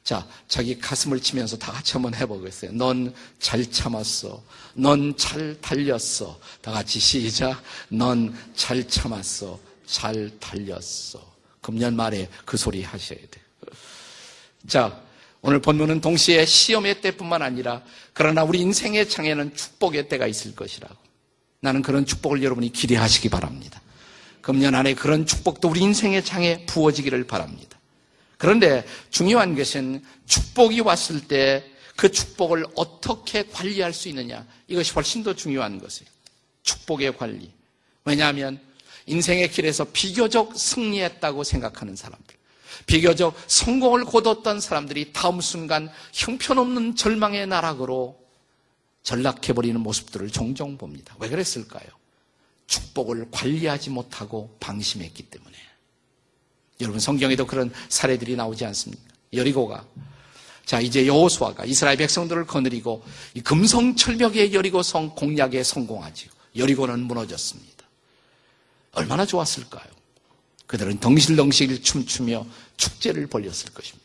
자, 0.02 0.26
자기 0.48 0.78
가슴을 0.78 1.20
치면서 1.20 1.56
다 1.56 1.72
같이 1.72 1.92
한번 1.92 2.14
해보겠어요. 2.14 2.72
넌 2.72 3.14
잘 3.38 3.70
참았어. 3.70 4.42
넌 4.74 5.16
잘 5.16 5.58
달렸어. 5.60 6.38
다 6.60 6.72
같이 6.72 6.98
시작. 6.98 7.62
넌 7.88 8.34
잘 8.54 8.86
참았어. 8.88 9.58
잘 9.86 10.30
달렸어. 10.38 11.20
금년 11.60 11.96
말에 11.96 12.28
그 12.44 12.56
소리 12.56 12.82
하셔야 12.82 13.18
돼요. 13.18 13.44
자, 14.66 15.03
오늘 15.46 15.60
본문은 15.60 16.00
동시에 16.00 16.46
시험의 16.46 17.02
때뿐만 17.02 17.42
아니라 17.42 17.82
그러나 18.12 18.42
우리 18.44 18.60
인생의 18.60 19.08
장에는 19.08 19.54
축복의 19.54 20.08
때가 20.08 20.26
있을 20.26 20.54
것이라고. 20.54 20.96
나는 21.60 21.82
그런 21.82 22.06
축복을 22.06 22.42
여러분이 22.42 22.72
기대하시기 22.72 23.28
바랍니다. 23.28 23.80
금년 24.40 24.74
안에 24.74 24.94
그런 24.94 25.26
축복도 25.26 25.68
우리 25.68 25.80
인생의 25.80 26.24
장에 26.24 26.64
부어지기를 26.66 27.24
바랍니다. 27.26 27.78
그런데 28.38 28.84
중요한 29.10 29.54
것은 29.54 30.02
축복이 30.26 30.80
왔을 30.80 31.20
때 31.20 31.74
그 31.96 32.10
축복을 32.10 32.64
어떻게 32.74 33.44
관리할 33.44 33.92
수 33.92 34.08
있느냐. 34.08 34.46
이것이 34.66 34.92
훨씬 34.92 35.22
더 35.22 35.34
중요한 35.34 35.78
것이에요. 35.78 36.10
축복의 36.62 37.16
관리. 37.16 37.50
왜냐하면 38.04 38.60
인생의 39.06 39.50
길에서 39.50 39.84
비교적 39.92 40.58
승리했다고 40.58 41.44
생각하는 41.44 41.94
사람들. 41.94 42.34
비교적 42.86 43.34
성공을 43.46 44.04
거뒀던 44.04 44.60
사람들이 44.60 45.12
다음 45.12 45.40
순간 45.40 45.90
형편없는 46.12 46.96
절망의 46.96 47.46
나락으로 47.46 48.18
전락해버리는 49.02 49.78
모습들을 49.80 50.30
종종 50.30 50.78
봅니다. 50.78 51.14
왜 51.18 51.28
그랬을까요? 51.28 51.86
축복을 52.66 53.28
관리하지 53.30 53.90
못하고 53.90 54.56
방심했기 54.60 55.24
때문에. 55.24 55.56
여러분 56.80 56.98
성경에도 56.98 57.46
그런 57.46 57.72
사례들이 57.88 58.36
나오지 58.36 58.64
않습니까? 58.64 59.04
여리고가 59.32 59.84
자 60.64 60.80
이제 60.80 61.06
여호수아가 61.06 61.66
이스라엘 61.66 61.96
백성들을 61.98 62.46
거느리고 62.46 63.04
이 63.34 63.42
금성철벽의 63.42 64.54
여리고성 64.54 65.14
공략에 65.14 65.62
성공하지요. 65.62 66.30
여리고는 66.56 67.00
무너졌습니다. 67.00 67.84
얼마나 68.92 69.26
좋았을까요? 69.26 69.93
그들은 70.66 70.98
덩실덩실 71.00 71.82
춤추며 71.82 72.46
축제를 72.76 73.26
벌였을 73.26 73.72
것입니다. 73.72 74.04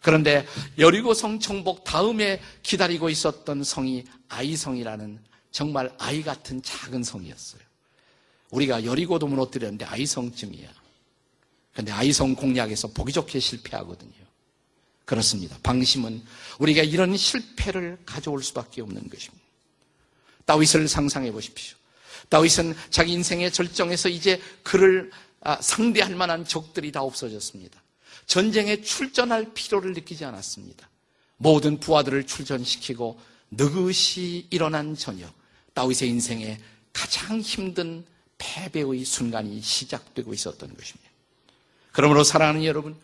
그런데 0.00 0.46
여리고 0.78 1.14
성 1.14 1.38
정복 1.38 1.84
다음에 1.84 2.40
기다리고 2.62 3.08
있었던 3.08 3.62
성이 3.62 4.04
아이성이라는 4.28 5.18
정말 5.52 5.94
아이 5.98 6.22
같은 6.22 6.60
작은 6.62 7.04
성이었어요. 7.04 7.62
우리가 8.50 8.84
여리고도 8.84 9.26
무너뜨렸는데 9.26 9.84
아이성쯤이야. 9.84 10.68
그런데 11.72 11.92
아이성 11.92 12.34
공략에서 12.34 12.88
보기 12.88 13.12
좋게 13.12 13.38
실패하거든요. 13.38 14.12
그렇습니다. 15.04 15.56
방심은 15.62 16.22
우리가 16.58 16.82
이런 16.82 17.16
실패를 17.16 17.98
가져올 18.04 18.42
수밖에 18.42 18.82
없는 18.82 19.08
것입니다. 19.08 19.42
다윗을 20.44 20.88
상상해 20.88 21.30
보십시오. 21.32 21.76
다윗은 22.28 22.74
자기 22.90 23.12
인생의 23.12 23.52
절정에서 23.52 24.08
이제 24.08 24.40
그를 24.62 25.10
아, 25.12 25.31
상대할 25.60 26.14
만한 26.14 26.44
적들이 26.44 26.92
다 26.92 27.02
없어졌습니다. 27.02 27.82
전쟁에 28.26 28.80
출전할 28.80 29.52
필요를 29.54 29.92
느끼지 29.92 30.24
않았습니다. 30.24 30.88
모든 31.36 31.80
부하들을 31.80 32.26
출전시키고 32.26 33.18
느긋이 33.50 34.46
일어난 34.50 34.94
저녁, 34.94 35.32
다윗의 35.74 36.08
인생에 36.08 36.60
가장 36.92 37.40
힘든 37.40 38.04
패배의 38.38 39.04
순간이 39.04 39.60
시작되고 39.60 40.32
있었던 40.34 40.76
것입니다. 40.76 41.10
그러므로 41.92 42.24
사랑하는 42.24 42.64
여러분, 42.64 42.96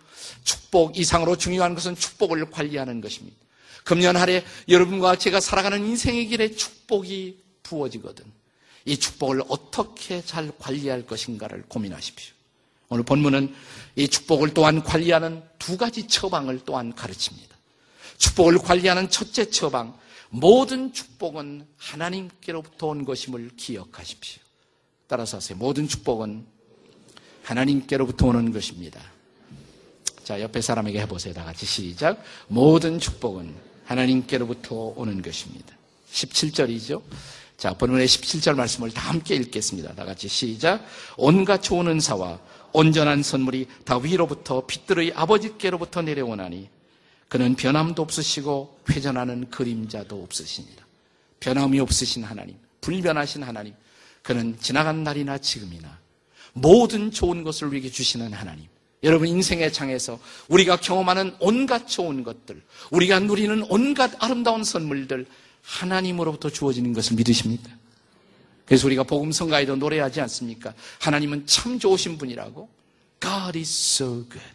축복 0.45 0.99
이상으로 0.99 1.37
중요한 1.37 1.75
것은 1.75 1.95
축복을 1.95 2.51
관리하는 2.51 3.01
것입니다. 3.01 3.37
금년 3.85 4.17
할에 4.17 4.45
여러분과 4.69 5.17
제가 5.17 5.41
살아가는 5.41 5.85
인생의 5.85 6.27
길에 6.27 6.55
축복이 6.55 7.39
부어지거든. 7.63 8.25
이 8.85 8.97
축복을 8.97 9.43
어떻게 9.49 10.23
잘 10.23 10.51
관리할 10.59 11.07
것인가를 11.07 11.65
고민하십시오. 11.69 12.35
오늘 12.89 13.05
본문은 13.05 13.55
이 13.97 14.09
축복을 14.09 14.55
또한 14.55 14.83
관리하는 14.83 15.43
두 15.59 15.77
가지 15.77 16.07
처방을 16.07 16.61
또한 16.65 16.95
가르칩니다. 16.95 17.57
축복을 18.17 18.59
관리하는 18.59 19.11
첫째 19.11 19.51
처방, 19.51 19.97
모든 20.31 20.93
축복은 20.93 21.67
하나님께로부터 21.77 22.89
온 22.89 23.05
것임을 23.05 23.51
기억하십시오. 23.57 24.43
따라서 25.07 25.39
하세요. 25.39 25.59
모든 25.59 25.89
축복은 25.89 26.47
하나님께로부터 27.43 28.27
오는 28.27 28.53
것입니다. 28.53 29.01
자, 30.23 30.41
옆에 30.41 30.61
사람에게 30.61 31.01
해보세요. 31.01 31.33
다 31.33 31.45
같이 31.45 31.65
시작. 31.65 32.23
모든 32.49 32.99
축복은 32.99 33.55
하나님께로부터 33.87 34.75
오는 34.97 35.23
것입니다. 35.23 35.75
17절이죠. 36.13 37.03
자, 37.59 37.75
본문의 37.75 38.07
17절 38.07 38.55
말씀을 38.55 38.93
다 38.93 39.09
함께 39.11 39.35
읽겠습니다. 39.35 39.93
다 39.97 40.05
같이 40.05 40.29
시작. 40.29 40.81
온갖 41.17 41.61
좋은 41.61 41.89
은사와 41.89 42.39
온전한 42.73 43.25
선물이 43.25 43.67
다 43.85 43.99
위로부터 43.99 44.65
빛들의 44.65 45.13
아버지께로부터 45.17 46.03
내려오나니 46.03 46.69
그는 47.29 47.57
변함도 47.57 48.01
없으시고 48.01 48.79
회전하는 48.91 49.51
그림자도 49.51 50.23
없으시니라. 50.23 50.85
변함이 51.41 51.81
없으신 51.81 52.23
하나님, 52.23 52.57
불변하신 52.81 53.43
하나님, 53.43 53.75
그는 54.23 54.57
지나간 54.61 55.03
날이나 55.03 55.39
지금이나 55.39 55.99
모든 56.53 57.11
좋은 57.11 57.43
것을 57.43 57.67
우리에게 57.67 57.91
주시는 57.91 58.35
하나님, 58.35 58.67
여러분 59.03 59.27
인생의 59.27 59.73
장에서 59.73 60.21
우리가 60.49 60.77
경험하는 60.77 61.35
온갖 61.41 61.89
좋은 61.89 62.23
것들, 62.23 62.63
우리가 62.93 63.19
누리는 63.19 63.67
온갖 63.69 64.13
아름다운 64.21 64.63
선물들 64.63 65.27
하나님으로부터 65.63 66.51
주어지는 66.51 66.93
것을 66.93 67.17
믿으십니까? 67.17 67.71
그래서 68.65 68.87
우리가 68.87 69.03
복음 69.03 69.33
성가에도 69.33 69.77
노래하지 69.77 70.21
않습니까? 70.23 70.75
하나님은 71.01 71.47
참 71.47 71.79
좋으신 71.79 72.19
분이라고. 72.19 72.69
God 73.21 73.59
is 73.59 73.69
so 73.69 74.29
good. 74.29 74.47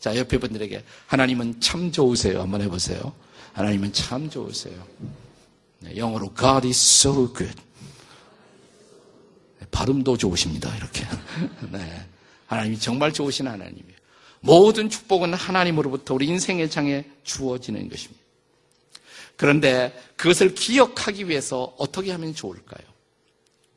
자, 0.00 0.16
옆에 0.16 0.38
분들에게 0.38 0.84
하나님은 1.06 1.60
참 1.60 1.90
좋으세요. 1.90 2.40
한번 2.42 2.62
해보세요. 2.62 3.12
하나님은 3.52 3.92
참 3.92 4.28
좋으세요. 4.28 4.86
네, 5.80 5.96
영어로 5.96 6.34
God 6.36 6.66
is 6.66 6.76
so 6.76 7.32
good. 7.32 7.56
네, 9.60 9.66
발음도 9.70 10.16
좋으십니다. 10.16 10.76
이렇게. 10.76 11.06
네. 11.70 12.06
하나님이 12.46 12.78
정말 12.78 13.12
좋으신 13.12 13.46
하나님이에요. 13.46 13.98
모든 14.40 14.88
축복은 14.88 15.34
하나님으로부터 15.34 16.14
우리 16.14 16.26
인생의 16.26 16.70
장에 16.70 17.04
주어지는 17.24 17.88
것입니다. 17.88 18.17
그런데 19.38 19.96
그것을 20.16 20.52
기억하기 20.54 21.28
위해서 21.28 21.72
어떻게 21.78 22.10
하면 22.10 22.34
좋을까요? 22.34 22.86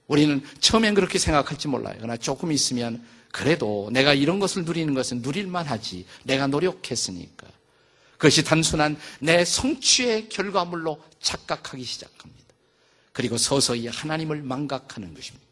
우리는 0.07 0.43
처음엔 0.59 0.95
그렇게 0.95 1.19
생각할지 1.19 1.67
몰라요. 1.67 1.93
그러나 1.97 2.17
조금 2.17 2.51
있으면 2.51 3.05
그래도 3.31 3.87
내가 3.93 4.15
이런 4.15 4.39
것을 4.39 4.65
누리는 4.65 4.91
것은 4.95 5.21
누릴만 5.21 5.67
하지. 5.67 6.05
내가 6.23 6.47
노력했으니까. 6.47 7.47
그것이 8.13 8.43
단순한 8.43 8.97
내 9.19 9.45
성취의 9.45 10.29
결과물로 10.29 10.99
착각하기 11.21 11.83
시작합니다. 11.83 12.41
그리고 13.13 13.37
서서히 13.37 13.87
하나님을 13.87 14.41
망각하는 14.41 15.13
것입니다. 15.13 15.45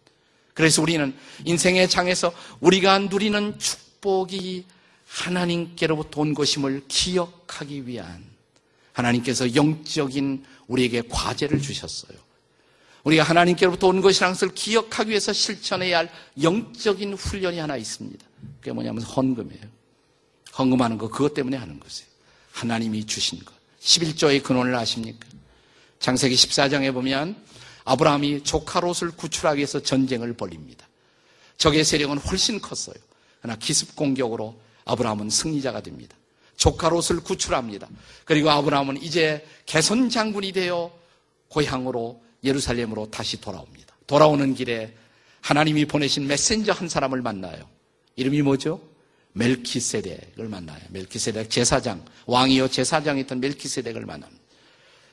그래서 0.55 0.81
우리는 0.81 1.15
인생의 1.45 1.87
장에서 1.87 2.33
우리가 2.61 2.97
누리는 2.97 3.59
축복이 3.59 4.65
하나님께로부터 5.07 6.21
온 6.21 6.33
것임을 6.33 6.85
기억하기 6.87 7.85
위한 7.85 8.38
하나님께서 8.99 9.55
영적인 9.55 10.45
우리에게 10.67 11.03
과제를 11.09 11.61
주셨어요. 11.61 12.17
우리가 13.03 13.23
하나님께로부터 13.23 13.87
온 13.87 14.01
것이라는 14.01 14.33
것을 14.33 14.53
기억하기 14.53 15.09
위해서 15.09 15.33
실천해야 15.33 15.99
할 15.99 16.11
영적인 16.41 17.13
훈련이 17.13 17.57
하나 17.57 17.77
있습니다. 17.77 18.25
그게 18.59 18.71
뭐냐면 18.71 19.01
헌금이에요. 19.03 19.63
헌금하는 20.57 20.97
거 20.97 21.09
그것 21.09 21.33
때문에 21.33 21.57
하는 21.57 21.79
것이에요. 21.79 22.09
하나님이 22.51 23.05
주신 23.05 23.39
것. 23.39 23.53
11조의 23.81 24.43
근원을 24.43 24.75
아십니까? 24.75 25.25
장세기 25.99 26.35
14장에 26.35 26.93
보면 26.93 27.35
아브라함이 27.85 28.43
조카 28.43 28.79
롯을 28.81 29.11
구출하기 29.15 29.57
위해서 29.57 29.81
전쟁을 29.81 30.33
벌립니다. 30.33 30.87
적의 31.57 31.83
세력은 31.83 32.17
훨씬 32.17 32.59
컸어요. 32.59 32.95
그러나 33.41 33.57
기습 33.57 33.95
공격으로 33.95 34.59
아브라함은 34.85 35.29
승리자가 35.29 35.81
됩니다. 35.81 36.15
조카 36.59 36.89
롯을 36.89 37.21
구출합니다. 37.23 37.87
그리고 38.25 38.51
아브라함은 38.51 39.01
이제 39.01 39.47
개선 39.65 40.09
장군이 40.09 40.51
되어 40.51 40.91
고향으로 41.47 42.21
예루살렘으로 42.43 43.09
다시 43.09 43.39
돌아옵니다. 43.39 43.95
돌아오는 44.05 44.53
길에 44.53 44.93
하나님이 45.39 45.85
보내신 45.85 46.27
메신저 46.27 46.73
한 46.73 46.89
사람을 46.89 47.21
만나요. 47.21 47.65
이름이 48.17 48.41
뭐죠? 48.41 48.81
멜키세덱을 49.31 50.49
만나요. 50.49 50.81
멜키세덱 50.89 51.49
제사장, 51.49 52.03
왕이요 52.25 52.67
제사장이었던 52.67 53.39
멜키세덱을 53.39 54.05
만납니다. 54.05 54.43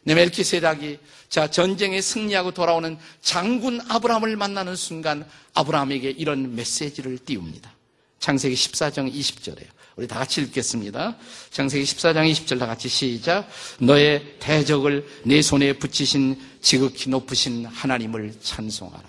네, 0.03 0.17
멜키세덱이 0.17 0.99
자 1.29 1.49
전쟁에 1.49 2.01
승리하고 2.01 2.55
돌아오는 2.55 2.99
장군 3.21 3.81
아브라함을 3.89 4.37
만나는 4.37 4.75
순간 4.75 5.25
아브라함에게 5.55 6.11
이런 6.11 6.57
메시지를 6.57 7.19
띄웁니다. 7.19 7.76
창세기 8.19 8.55
14장 8.55 9.13
20절에요. 9.13 9.67
우리 9.97 10.07
다 10.07 10.19
같이 10.19 10.43
읽겠습니다. 10.43 11.17
창세기 11.51 11.85
14장 11.85 12.31
20절 12.31 12.59
다 12.59 12.67
같이 12.67 12.89
시작. 12.89 13.49
너의 13.79 14.37
대적을 14.39 15.07
내 15.25 15.41
손에 15.41 15.73
붙이신 15.75 16.39
지극히 16.61 17.09
높으신 17.09 17.65
하나님을 17.67 18.35
찬송하라. 18.43 19.09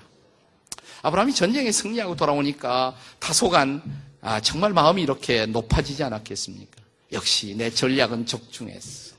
아브라함이 1.02 1.34
전쟁에 1.34 1.72
승리하고 1.72 2.16
돌아오니까 2.16 2.96
다소간 3.20 3.82
아, 4.22 4.40
정말 4.42 4.74
마음이 4.74 5.02
이렇게 5.02 5.46
높아지지 5.46 6.04
않았겠습니까? 6.04 6.82
역시 7.12 7.56
내 7.56 7.70
전략은 7.70 8.26
적중했어. 8.26 9.16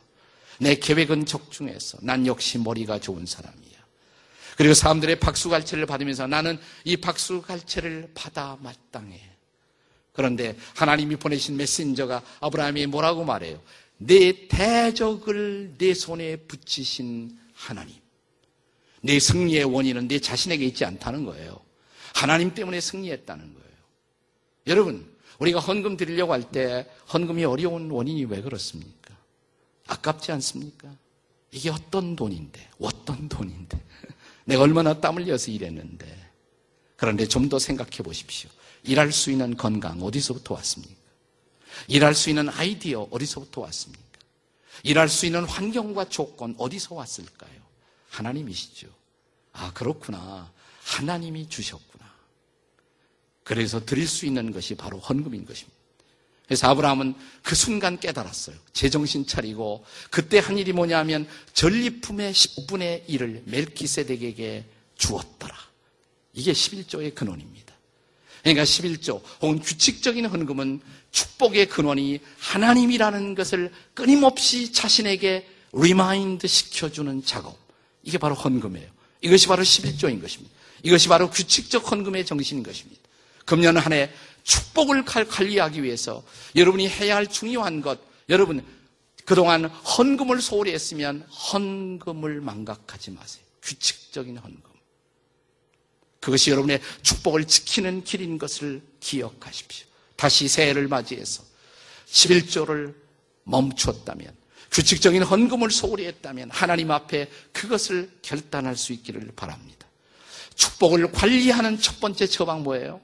내 0.59 0.75
계획은 0.75 1.27
적중했어. 1.27 1.99
난 2.03 2.27
역시 2.27 2.59
머리가 2.59 2.99
좋은 2.99 3.25
사람이야. 3.25 3.79
그리고 4.57 4.75
사람들의 4.75 5.21
박수갈채를 5.21 5.87
받으면서 5.87 6.27
나는 6.27 6.59
이 6.85 6.97
박수갈채를 6.97 8.11
받아 8.15 8.57
마땅해. 8.61 9.28
그런데 10.19 10.57
하나님이 10.75 11.15
보내신 11.15 11.57
메신저가 11.57 12.25
아브라함이 12.41 12.87
뭐라고 12.87 13.23
말해요? 13.23 13.63
내 13.99 14.49
대적을 14.49 15.77
내 15.79 15.95
손에 15.95 16.35
붙이신 16.35 17.39
하나님. 17.55 17.95
내 19.01 19.21
승리의 19.21 19.63
원인은 19.63 20.09
내 20.09 20.19
자신에게 20.19 20.65
있지 20.67 20.85
않다는 20.85 21.25
거예요. 21.25 21.61
하나님 22.17 22.53
때문에 22.53 22.81
승리했다는 22.81 23.45
거예요. 23.55 23.69
여러분, 24.67 25.09
우리가 25.39 25.61
헌금 25.61 25.97
드리려고 25.97 26.33
할 26.33 26.43
때 26.51 26.91
헌금이 27.15 27.45
어려운 27.45 27.89
원인이 27.89 28.25
왜 28.25 28.43
그렇습니까? 28.43 29.17
아깝지 29.87 30.33
않습니까? 30.33 30.93
이게 31.53 31.71
어떤 31.71 32.17
돈인데, 32.17 32.69
어떤 32.81 33.29
돈인데. 33.29 33.81
내가 34.47 34.63
얼마나 34.65 34.95
땀 35.01 35.17
흘려서 35.17 35.53
일했는데. 35.53 36.27
그런데 36.97 37.25
좀 37.29 37.49
더 37.49 37.61
생각해 37.61 37.99
보십시오. 37.99 38.51
일할 38.85 39.13
수 39.13 39.31
있는 39.31 39.57
건강 39.57 40.03
어디서부터 40.03 40.55
왔습니까? 40.55 40.95
일할 41.87 42.15
수 42.15 42.29
있는 42.29 42.49
아이디어 42.49 43.09
어디서부터 43.11 43.61
왔습니까? 43.63 44.03
일할 44.83 45.09
수 45.09 45.27
있는 45.27 45.45
환경과 45.45 46.09
조건 46.09 46.55
어디서 46.59 46.95
왔을까요? 46.95 47.59
하나님이시죠. 48.11 48.89
아, 49.53 49.73
그렇구나. 49.73 50.53
하나님이 50.85 51.49
주셨구나. 51.49 52.09
그래서 53.45 53.85
드릴 53.85 54.07
수 54.07 54.27
있는 54.27 54.53
것이 54.53 54.75
바로 54.75 54.99
헌금인 54.99 55.45
것입니다. 55.45 55.77
그래서 56.47 56.67
아브라함은 56.69 57.15
그 57.43 57.55
순간 57.55 58.01
깨달았어요. 58.01 58.57
제정신 58.73 59.27
차리고 59.27 59.85
그때 60.11 60.39
한 60.39 60.57
일이 60.57 60.73
뭐냐면 60.73 61.29
전리품의 61.53 62.33
10분의 62.33 63.07
1을 63.07 63.43
멜키세덱에게 63.45 64.65
주었더라. 64.97 65.55
이게 66.33 66.53
11조의 66.53 67.15
근원입니다. 67.15 67.68
그러니까 68.43 68.65
11조 68.65 69.23
혹은 69.41 69.61
규칙적인 69.61 70.27
헌금은 70.27 70.81
축복의 71.11 71.69
근원이 71.69 72.21
하나님이라는 72.39 73.35
것을 73.35 73.73
끊임없이 73.95 74.73
자신에게 74.73 75.49
remind 75.73 76.47
시켜주는 76.47 77.25
작업. 77.25 77.57
이게 78.03 78.19
바로 78.19 78.35
헌금이에요. 78.35 78.89
이것이 79.21 79.49
바로 79.49 79.63
11조인 79.63 80.21
것입니다. 80.21 80.55
이것이 80.83 81.09
바로 81.09 81.29
규칙적 81.31 81.91
헌금의 81.91 82.25
정신인 82.25 82.63
것입니다. 82.63 83.01
금년 83.45 83.77
한 83.77 83.93
해 83.93 84.11
축복을 84.49 85.05
관리하기 85.05 85.83
위해서 85.83 86.23
여러분이 86.57 86.89
해야 86.89 87.17
할 87.17 87.27
중요한 87.27 87.83
것, 87.83 88.01
여러분 88.31 88.65
그동안 89.27 89.67
헌금을 89.67 90.41
소홀히 90.41 90.73
했으면 90.73 91.21
헌금을 91.53 92.41
망각하지 92.41 93.11
마세요. 93.11 93.45
규칙적인 93.63 94.39
헌금. 94.39 94.68
그것이 96.21 96.51
여러분의 96.51 96.81
축복을 97.03 97.45
지키는 97.45 98.05
길인 98.05 98.39
것을 98.39 98.83
기억하십시오. 99.01 99.87
다시 100.17 100.49
새해를 100.49 100.89
맞이해서 100.89 101.45
11조를 102.11 102.95
멈췄다면 103.45 104.37
규칙적인 104.71 105.23
헌금을 105.23 105.71
소홀히 105.71 106.07
했다면 106.07 106.51
하나님 106.51 106.91
앞에 106.91 107.31
그것을 107.53 108.11
결단할 108.23 108.77
수 108.77 108.93
있기를 108.93 109.33
바랍니다. 109.35 109.87
축복을 110.55 111.13
관리하는 111.13 111.81
첫 111.81 112.01
번째 112.01 112.27
처방 112.27 112.65
뭐예요? 112.65 113.01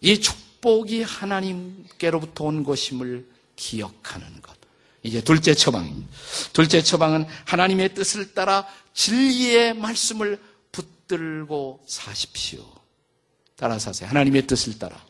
이 0.00 0.20
축복이 0.20 1.02
하나님께로부터 1.02 2.44
온 2.44 2.64
것임을 2.64 3.26
기억하는 3.56 4.26
것. 4.42 4.54
이제 5.02 5.20
둘째 5.20 5.54
처방입니다. 5.54 6.08
둘째 6.52 6.82
처방은 6.82 7.26
하나님의 7.44 7.94
뜻을 7.94 8.32
따라 8.32 8.66
진리의 8.94 9.74
말씀을 9.74 10.40
붙들고 11.14 11.82
사십시오. 11.86 12.64
따라서 13.56 13.90
하세요. 13.90 14.08
하나님의 14.08 14.46
뜻을 14.46 14.78
따라 14.78 15.00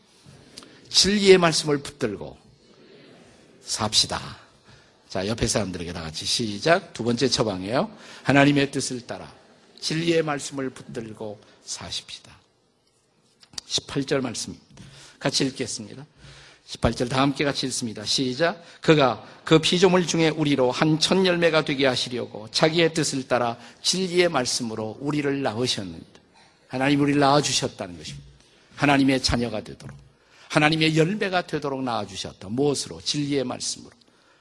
진리의 0.91 1.39
말씀을 1.39 1.79
붙들고 1.79 2.37
삽시다. 3.63 4.39
자, 5.09 5.27
옆에 5.27 5.47
사람들에게 5.47 5.93
다 5.93 6.03
같이 6.03 6.27
시작. 6.27 6.93
두 6.93 7.05
번째 7.05 7.29
처방이에요. 7.29 7.91
하나님의 8.25 8.71
뜻을 8.71 9.07
따라 9.07 9.33
진리의 9.81 10.23
말씀을 10.23 10.71
붙들고 10.71 11.41
사십시다. 11.65 12.37
18절 13.67 14.21
말씀 14.21 14.59
같이 15.19 15.45
읽겠습니다. 15.47 16.05
18절 16.67 17.11
다 17.11 17.21
함께 17.21 17.45
같이 17.45 17.67
읽습니다. 17.67 18.05
시작. 18.05 18.63
그가 18.81 19.23
그 19.45 19.59
피조물 19.59 20.07
중에 20.07 20.31
우리로 20.31 20.71
한 20.71 20.99
천 20.99 21.27
열매가 21.27 21.65
되게 21.65 21.87
하시려고 21.87 22.49
자기의 22.51 22.95
뜻을 22.95 23.29
따라 23.29 23.59
진리의 23.83 24.29
말씀으로 24.31 24.97
우리를 25.01 25.43
낳으셨는데 25.43 26.07
하나님 26.69 27.01
우리를 27.01 27.21
낳아주셨다는 27.21 27.99
것입니다. 27.99 28.27
하나님의 28.77 29.23
자녀가 29.23 29.63
되도록 29.63 29.97
하나님의 30.49 30.97
열매가 30.97 31.47
되도록 31.47 31.83
낳아주셨다. 31.83 32.49
무엇으로? 32.49 33.01
진리의 33.03 33.45
말씀으로. 33.45 33.91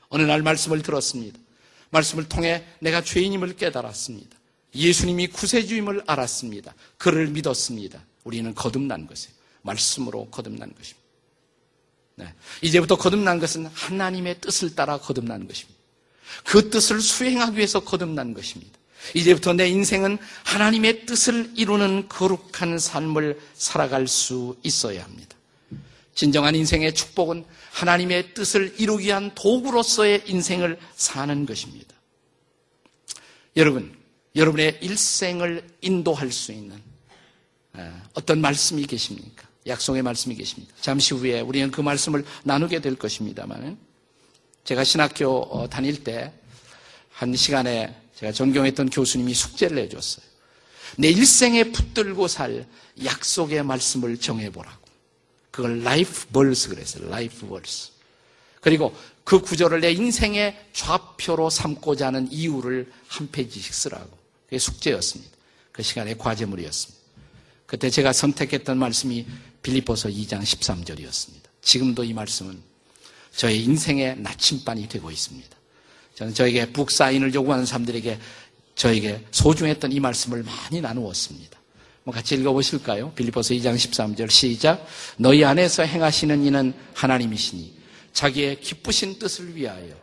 어느 0.10 0.22
날 0.24 0.42
말씀을 0.44 0.82
들었습니다. 0.82 1.40
말씀을 1.90 2.30
통해 2.30 2.64
내가 2.80 3.02
죄인임을 3.02 3.56
깨달았습니다. 3.56 4.38
예수님이 4.76 5.28
구세주임을 5.28 6.04
알았습니다. 6.08 6.74
그를 6.98 7.28
믿었습니다. 7.28 8.00
우리는 8.24 8.54
거듭난 8.56 9.08
것이에요. 9.08 9.34
말씀으로 9.64 10.28
거듭난 10.30 10.74
것입니다. 10.76 11.03
네. 12.16 12.34
이제부터 12.62 12.96
거듭난 12.96 13.40
것은 13.40 13.66
하나님의 13.66 14.42
뜻을 14.42 14.76
따라 14.76 14.98
거듭난 14.98 15.48
것입니다. 15.48 15.80
그 16.46 16.70
뜻을 16.70 17.02
수행하기 17.02 17.58
위해서 17.58 17.80
거듭난 17.80 18.34
것입니다. 18.34 18.78
이제부터 19.14 19.54
내 19.54 19.68
인생은 19.68 20.18
하나님의 20.46 21.06
뜻을 21.06 21.52
이루는 21.56 22.08
거룩한 22.08 22.80
삶을 22.80 23.40
살아갈 23.54 24.08
수 24.08 24.58
있어야 24.64 25.04
합니다. 25.04 25.36
진정한 26.16 26.56
인생의 26.56 26.94
축복은 26.94 27.46
하나님의 27.72 28.34
뜻을 28.34 28.76
이루기 28.78 29.08
위한 29.08 29.32
도구로서의 29.36 30.24
인생을 30.28 30.80
사는 30.96 31.46
것입니다. 31.46 31.94
여러분, 33.58 33.96
여러분의 34.36 34.80
일생을 34.82 35.68
인도할 35.82 36.32
수 36.32 36.52
있는 36.52 36.82
어떤 38.14 38.42
말씀이 38.42 38.86
계십니까? 38.86 39.48
약속의 39.68 40.02
말씀이 40.02 40.36
계십니다. 40.36 40.74
잠시 40.82 41.14
후에 41.14 41.42
우리는 41.42 41.72
그 41.72 41.82
말씀을 41.82 42.26
나누게 42.44 42.80
될 42.80 42.96
것입니다만 42.96 43.78
제가 44.64 44.84
신학교 44.84 45.42
어, 45.42 45.70
다닐 45.70 46.04
때 46.04 46.32
한 47.14 47.36
시간에 47.36 47.96
제가 48.16 48.32
존경했던 48.32 48.90
교수님이 48.90 49.34
숙제를 49.34 49.78
내줬어요. 49.78 50.26
내 50.98 51.10
일생에 51.10 51.72
붙들고 51.72 52.28
살 52.28 52.68
약속의 53.04 53.64
말씀을 53.64 54.18
정해보라고. 54.18 54.84
그걸 55.52 55.84
life 55.84 56.28
verse 56.28 56.70
그랬어요. 56.70 57.10
life 57.10 57.48
verse. 57.48 57.92
그리고 58.62 58.96
그 59.24 59.42
구절을 59.42 59.82
내 59.82 59.92
인생의 59.92 60.70
좌표로 60.74 61.50
삼고자 61.50 62.08
하는 62.08 62.32
이유를 62.32 62.92
한 63.08 63.30
페이지씩 63.32 63.74
쓰라고. 63.74 64.18
그게 64.46 64.58
숙제였습니다. 64.58 65.32
그 65.72 65.84
시간에 65.84 66.16
과제물이었습니다. 66.16 67.04
그때 67.66 67.90
제가 67.90 68.14
선택했던 68.14 68.78
말씀이 68.78 69.26
빌립보서 69.64 70.10
2장 70.10 70.42
13절이었습니다. 70.42 71.44
지금도 71.62 72.04
이 72.04 72.14
말씀은 72.14 72.62
저의 73.36 73.64
인생의 73.64 74.20
나침반이 74.20 74.88
되고 74.88 75.10
있습니다. 75.10 75.50
저는 76.16 76.34
저에게 76.34 76.72
북사인을 76.72 77.34
요구하는 77.34 77.66
사람들에게 77.66 78.20
저에게 78.76 79.26
소중했던 79.32 79.92
이 79.92 80.00
말씀을 80.00 80.44
많이 80.44 80.82
나누었습니다. 80.82 81.60
뭐 82.04 82.14
같이 82.14 82.36
읽어보실까요? 82.36 83.14
빌리포스 83.14 83.54
2장 83.56 83.76
13절 83.76 84.30
시작. 84.30 84.86
너희 85.18 85.44
안에서 85.46 85.84
행하시는 85.84 86.46
이는 86.46 86.74
하나님이시니 86.94 87.74
자기의 88.12 88.60
기쁘신 88.60 89.18
뜻을 89.18 89.56
위하여 89.56 89.96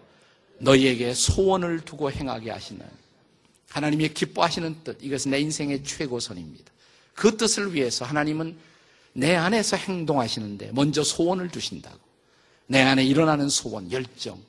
너희에게 0.58 1.14
소원을 1.14 1.80
두고 1.80 2.10
행하게 2.10 2.50
하시는 2.50 2.84
하나님의 3.68 4.14
기뻐하시는 4.14 4.76
뜻 4.82 4.98
이것은 5.00 5.30
내 5.30 5.38
인생의 5.40 5.84
최고선입니다. 5.84 6.72
그 7.14 7.36
뜻을 7.36 7.74
위해서 7.74 8.04
하나님은 8.04 8.56
내 9.12 9.34
안에서 9.34 9.76
행동하시는데 9.76 10.70
먼저 10.72 11.02
소원을 11.02 11.48
두신다고. 11.48 11.98
내 12.66 12.80
안에 12.82 13.04
일어나는 13.04 13.48
소원, 13.48 13.90
열정. 13.90 14.40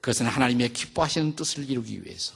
그것은 0.00 0.26
하나님의 0.26 0.72
기뻐하시는 0.72 1.36
뜻을 1.36 1.68
이루기 1.68 2.02
위해서. 2.04 2.34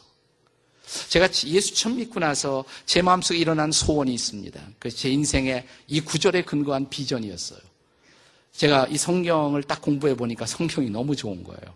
제가 1.09 1.29
예수 1.47 1.75
처음 1.75 1.97
믿고 1.97 2.21
나서 2.21 2.65
제 2.85 3.01
마음속에 3.01 3.39
일어난 3.39 3.73
소원이 3.73 4.13
있습니다. 4.13 4.61
그제 4.79 5.09
인생의 5.11 5.67
이 5.89 6.01
구절에 6.01 6.43
근거한 6.43 6.91
비전이었어요. 6.91 7.61
제가 8.53 8.87
이 8.89 8.99
성경을 8.99 9.63
딱 9.63 9.81
공부해 9.81 10.15
보니까 10.15 10.47
성경이 10.47 10.91
너무 10.91 11.17
좋은 11.17 11.43
거예요. 11.43 11.75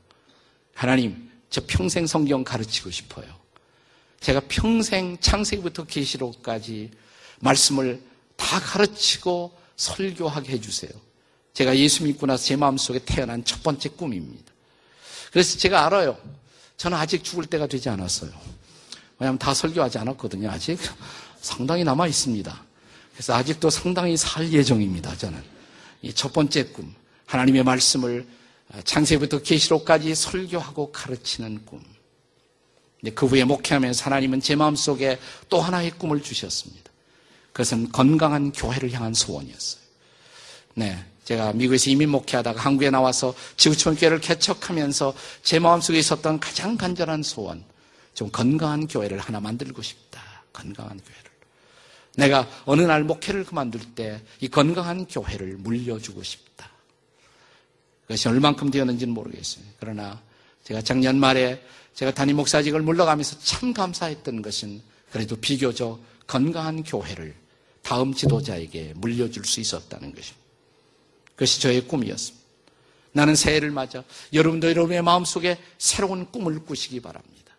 하나님, 0.74 1.30
저 1.48 1.62
평생 1.66 2.06
성경 2.06 2.44
가르치고 2.44 2.90
싶어요. 2.90 3.26
제가 4.20 4.42
평생 4.48 5.16
창세기부터 5.20 5.84
계시록까지 5.84 6.90
말씀을 7.40 8.02
다 8.36 8.60
가르치고 8.60 9.57
설교하게 9.78 10.52
해주세요. 10.52 10.90
제가 11.54 11.76
예수 11.76 12.04
믿고 12.04 12.26
나서 12.26 12.44
제 12.44 12.56
마음속에 12.56 12.98
태어난 12.98 13.42
첫 13.44 13.62
번째 13.62 13.88
꿈입니다. 13.88 14.52
그래서 15.32 15.58
제가 15.58 15.86
알아요. 15.86 16.18
저는 16.76 16.96
아직 16.98 17.24
죽을 17.24 17.46
때가 17.46 17.66
되지 17.66 17.88
않았어요. 17.88 18.30
왜냐하면 19.18 19.38
다 19.38 19.54
설교하지 19.54 19.98
않았거든요. 19.98 20.50
아직 20.50 20.78
상당히 21.40 21.82
남아 21.84 22.06
있습니다. 22.06 22.64
그래서 23.12 23.34
아직도 23.34 23.70
상당히 23.70 24.16
살 24.16 24.52
예정입니다. 24.52 25.16
저는 25.16 25.42
이 26.02 26.12
첫 26.12 26.32
번째 26.32 26.64
꿈, 26.66 26.94
하나님의 27.26 27.64
말씀을 27.64 28.26
창세부터 28.84 29.42
계시록까지 29.42 30.14
설교하고 30.14 30.92
가르치는 30.92 31.64
꿈. 31.64 31.82
그 33.14 33.26
후에 33.26 33.44
목회하면서 33.44 34.04
하나님은 34.04 34.40
제 34.40 34.54
마음속에 34.54 35.18
또 35.48 35.60
하나의 35.60 35.92
꿈을 35.92 36.22
주셨습니다. 36.22 36.87
그것은 37.58 37.90
건강한 37.90 38.52
교회를 38.52 38.92
향한 38.92 39.12
소원이었어요. 39.12 39.82
네. 40.74 41.04
제가 41.24 41.52
미국에서 41.54 41.90
이민 41.90 42.08
목회하다가 42.10 42.60
한국에 42.60 42.88
나와서 42.88 43.34
지구촌 43.56 43.96
교회를 43.96 44.20
개척하면서 44.20 45.12
제 45.42 45.58
마음속에 45.58 45.98
있었던 45.98 46.38
가장 46.38 46.76
간절한 46.76 47.24
소원. 47.24 47.64
좀 48.14 48.30
건강한 48.30 48.86
교회를 48.86 49.18
하나 49.18 49.40
만들고 49.40 49.82
싶다. 49.82 50.22
건강한 50.52 51.00
교회를. 51.00 51.30
내가 52.14 52.48
어느 52.64 52.82
날 52.82 53.02
목회를 53.02 53.44
그만둘 53.44 53.80
때 53.96 54.20
이 54.40 54.46
건강한 54.46 55.06
교회를 55.06 55.56
물려주고 55.56 56.22
싶다. 56.22 56.70
그것이 58.02 58.28
얼만큼 58.28 58.70
되었는지는 58.70 59.12
모르겠어요. 59.12 59.64
그러나 59.80 60.22
제가 60.62 60.80
작년 60.82 61.18
말에 61.18 61.60
제가 61.94 62.14
담임 62.14 62.36
목사직을 62.36 62.82
물러가면서 62.82 63.36
참 63.40 63.74
감사했던 63.74 64.42
것은 64.42 64.80
그래도 65.10 65.34
비교적 65.34 66.00
건강한 66.28 66.84
교회를 66.84 67.47
다음 67.88 68.12
지도자에게 68.12 68.92
물려줄 68.96 69.46
수 69.46 69.60
있었다는 69.60 70.14
것입니다. 70.14 70.46
그것이 71.30 71.58
저의 71.62 71.88
꿈이었습니다. 71.88 72.46
나는 73.12 73.34
새해를 73.34 73.70
맞아 73.70 74.04
여러분도 74.34 74.68
여러분의 74.68 75.00
마음속에 75.00 75.58
새로운 75.78 76.30
꿈을 76.30 76.66
꾸시기 76.66 77.00
바랍니다. 77.00 77.56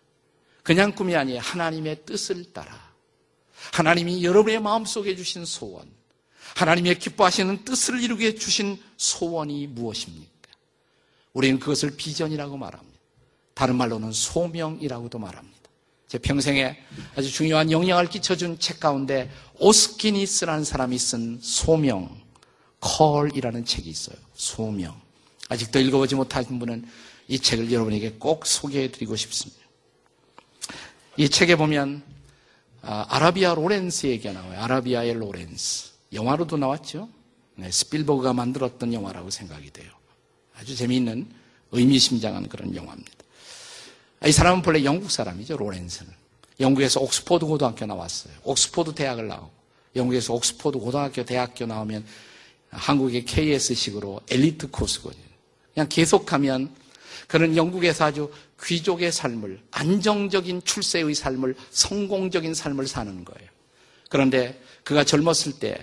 그냥 0.62 0.94
꿈이 0.94 1.16
아니에요. 1.16 1.40
하나님의 1.40 2.04
뜻을 2.06 2.52
따라 2.52 2.92
하나님이 3.72 4.22
여러분의 4.22 4.60
마음속에 4.60 5.16
주신 5.16 5.44
소원 5.44 5.90
하나님의 6.54 7.00
기뻐하시는 7.00 7.64
뜻을 7.64 8.00
이루게 8.00 8.36
주신 8.36 8.80
소원이 8.98 9.66
무엇입니까? 9.66 10.30
우리는 11.32 11.58
그것을 11.58 11.96
비전이라고 11.96 12.56
말합니다. 12.56 13.00
다른 13.54 13.74
말로는 13.74 14.12
소명이라고도 14.12 15.18
말합니다. 15.18 15.59
제 16.10 16.18
평생에 16.18 16.76
아주 17.14 17.30
중요한 17.30 17.70
영향을 17.70 18.08
끼쳐준 18.08 18.58
책 18.58 18.80
가운데 18.80 19.30
오스 19.60 19.85
기니스라는 19.85 20.64
사람이 20.64 20.98
쓴 20.98 21.38
소명, 21.40 22.20
Call이라는 22.80 23.64
책이 23.64 23.88
있어요. 23.88 24.16
소명. 24.34 25.00
아직도 25.48 25.78
읽어보지 25.78 26.16
못하신 26.16 26.58
분은 26.58 26.84
이 27.28 27.38
책을 27.38 27.70
여러분에게 27.70 28.16
꼭 28.18 28.44
소개해드리고 28.44 29.14
싶습니다. 29.14 29.62
이 31.16 31.28
책에 31.28 31.54
보면 31.54 32.02
아, 32.82 33.06
아라비아 33.08 33.54
로렌스 33.54 34.08
얘기가 34.08 34.32
나와요. 34.32 34.60
아라비아의 34.62 35.14
로렌스. 35.14 35.90
영화로도 36.12 36.56
나왔죠. 36.56 37.08
네, 37.54 37.70
스필버그가 37.70 38.32
만들었던 38.32 38.92
영화라고 38.92 39.30
생각이 39.30 39.70
돼요. 39.70 39.92
아주 40.56 40.74
재미있는 40.74 41.30
의미심장한 41.70 42.48
그런 42.48 42.74
영화입니다. 42.74 43.19
이 44.26 44.32
사람은 44.32 44.60
본래 44.60 44.84
영국 44.84 45.10
사람이죠, 45.10 45.56
로렌스는. 45.56 46.12
영국에서 46.60 47.00
옥스포드 47.00 47.46
고등학교 47.46 47.86
나왔어요. 47.86 48.34
옥스포드 48.42 48.94
대학을 48.94 49.26
나오고, 49.26 49.50
영국에서 49.96 50.34
옥스포드 50.34 50.78
고등학교, 50.78 51.24
대학교 51.24 51.64
나오면 51.64 52.04
한국의 52.70 53.24
KS식으로 53.24 54.20
엘리트 54.28 54.70
코스거든요. 54.70 55.24
그냥 55.72 55.88
계속하면 55.88 56.70
그는 57.28 57.56
영국에서 57.56 58.04
아주 58.04 58.30
귀족의 58.62 59.10
삶을, 59.10 59.60
안정적인 59.70 60.64
출세의 60.64 61.14
삶을, 61.14 61.54
성공적인 61.70 62.52
삶을 62.52 62.86
사는 62.88 63.24
거예요. 63.24 63.48
그런데 64.10 64.60
그가 64.84 65.02
젊었을 65.02 65.58
때, 65.60 65.82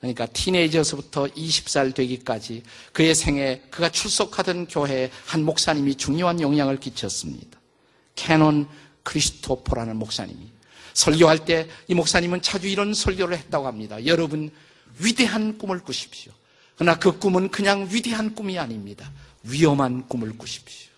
그러니까 0.00 0.26
티네이저서부터 0.26 1.28
20살 1.28 1.94
되기까지 1.94 2.64
그의 2.92 3.14
생에 3.14 3.62
그가 3.70 3.88
출석하던 3.88 4.66
교회에 4.66 5.10
한 5.24 5.44
목사님이 5.44 5.94
중요한 5.94 6.40
영향을 6.40 6.78
끼쳤습니다. 6.78 7.61
캐논 8.14 8.68
크리스토퍼라는 9.02 9.96
목사님이 9.96 10.50
설교할 10.94 11.44
때 11.44 11.68
이 11.88 11.94
목사님은 11.94 12.42
자주 12.42 12.68
이런 12.68 12.94
설교를 12.94 13.36
했다고 13.38 13.66
합니다. 13.66 14.04
여러분 14.06 14.50
위대한 14.98 15.58
꿈을 15.58 15.80
꾸십시오. 15.80 16.32
그러나 16.76 16.98
그 16.98 17.18
꿈은 17.18 17.50
그냥 17.50 17.88
위대한 17.90 18.34
꿈이 18.34 18.58
아닙니다. 18.58 19.10
위험한 19.44 20.08
꿈을 20.08 20.36
꾸십시오. 20.36 20.90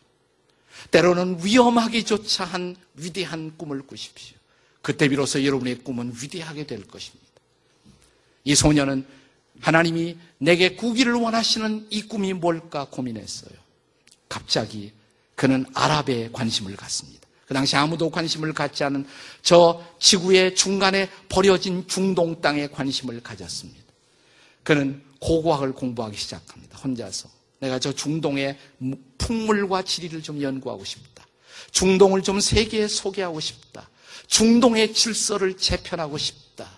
때로는 0.91 1.45
위험하기조차 1.45 2.45
한 2.45 2.77
위대한 2.95 3.57
꿈을 3.57 3.83
꾸십시오. 3.83 4.37
그때 4.83 5.09
비로소 5.09 5.45
여러분의 5.45 5.79
꿈은 5.79 6.15
위대하게 6.21 6.67
될 6.67 6.87
것입니다. 6.87 7.25
이 8.45 8.55
소녀는 8.55 9.07
하나님이 9.61 10.19
내게 10.39 10.75
구기를 10.75 11.15
원하시는 11.15 11.87
이 11.91 12.03
꿈이 12.03 12.33
뭘까 12.35 12.87
고민했어요. 12.91 13.55
갑자기 14.29 14.93
그는 15.35 15.67
아랍에 15.75 16.31
관심을 16.33 16.77
갖습니다. 16.77 17.25
그 17.47 17.55
당시 17.55 17.77
아무도 17.77 18.11
관심을 18.11 18.53
갖지 18.53 18.85
않은 18.85 19.07
저 19.43 19.85
지구의 19.99 20.55
중간에 20.55 21.11
버려진 21.29 21.87
중동 21.87 22.41
땅에 22.41 22.67
관심을 22.69 23.23
가졌습니다. 23.23 23.83
그는 24.63 25.03
고고학을 25.21 25.73
공부하기 25.73 26.17
시작합니다. 26.17 26.79
혼자서. 26.79 27.29
내가 27.61 27.79
저 27.79 27.93
중동의 27.93 28.59
풍물과 29.19 29.83
지리를 29.83 30.23
좀 30.23 30.41
연구하고 30.41 30.85
싶다. 30.85 31.25
중동을 31.71 32.23
좀 32.23 32.41
세계에 32.41 32.89
소개하고 32.89 33.41
싶다. 33.41 33.89
중동의 34.27 34.95
질서를 34.95 35.57
재편하고 35.57 36.19
싶다. 36.19 36.69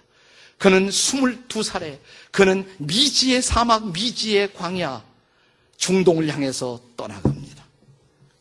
그는 0.59 0.89
22살에 0.89 1.99
그는 2.31 2.69
미지의 2.79 3.43
사막, 3.43 3.93
미지의 3.93 4.55
광야, 4.55 5.05
중동을 5.77 6.29
향해서 6.29 6.81
떠나갑니다. 6.97 7.66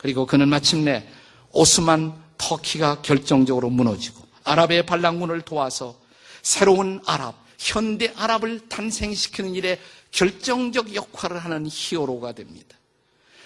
그리고 0.06 0.28
그는 0.28 0.50
마침내 0.50 1.04
오스만 1.52 2.14
터키가 2.38 3.02
결정적으로 3.02 3.72
무너지고 3.72 4.24
아랍의 4.44 4.86
반란군을 4.86 5.42
도와서 5.42 6.00
새로운 6.44 7.02
아랍, 7.08 7.34
현대 7.58 8.14
아랍을 8.16 8.70
탄생시키는 8.70 9.56
일에 9.56 9.80
결정적 10.12 10.94
역할을 10.94 11.40
하는 11.40 11.66
히어로가 11.68 12.34
됩니다. 12.34 12.78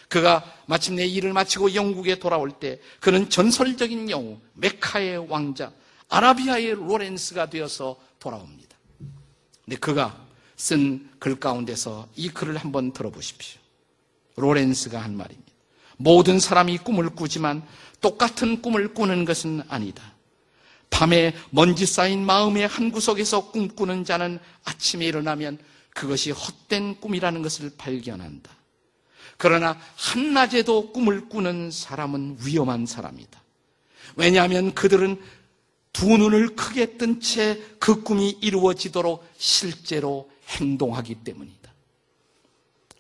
그가 0.10 0.44
마침내 0.66 1.06
일을 1.06 1.32
마치고 1.32 1.76
영국에 1.76 2.20
돌아올 2.20 2.52
때 2.52 2.82
그는 3.00 3.30
전설적인 3.30 4.10
영웅, 4.10 4.42
메카의 4.56 5.30
왕자, 5.30 5.72
아라비아의 6.10 6.72
로렌스가 6.72 7.50
되어서 7.50 7.96
돌아옵니다. 8.20 8.76
근데 9.64 9.78
그가 9.78 10.26
쓴 10.58 11.10
글 11.20 11.40
가운데서 11.40 12.10
이 12.18 12.28
글을 12.28 12.58
한번 12.58 12.92
들어보십시오. 12.92 13.62
로렌스가 14.36 15.00
한 15.02 15.16
말입니다. 15.16 15.49
모든 16.02 16.40
사람이 16.40 16.78
꿈을 16.80 17.10
꾸지만 17.10 17.62
똑같은 18.00 18.62
꿈을 18.62 18.94
꾸는 18.94 19.26
것은 19.26 19.64
아니다. 19.68 20.02
밤에 20.90 21.36
먼지 21.50 21.86
쌓인 21.86 22.26
마음의 22.26 22.68
한 22.68 22.92
구석에서 22.92 23.52
꿈꾸는 23.52 24.06
자는 24.06 24.40
아침에 24.64 25.06
일어나면 25.06 25.60
그것이 25.92 26.32
헛된 26.32 27.02
꿈이라는 27.02 27.42
것을 27.42 27.72
발견한다. 27.78 28.50
그러나 29.38 29.78
한낮에도 29.96 30.92
꿈을 30.94 31.28
꾸는 31.28 31.70
사람은 31.70 32.38
위험한 32.44 32.86
사람이다. 32.86 33.42
왜냐하면 34.16 34.74
그들은 34.74 35.22
두 35.92 36.18
눈을 36.18 36.56
크게 36.56 36.98
뜬 36.98 37.20
채 37.20 37.62
그 37.80 38.04
꿈이 38.04 38.38
이루어지도록 38.42 39.28
실제로 39.38 40.30
행동하기 40.48 41.16
때문이다. 41.24 41.74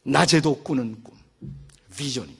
낮에도 0.03 0.61
꾸는 0.63 1.01
꿈, 1.03 1.17
비전입니다. 1.95 2.38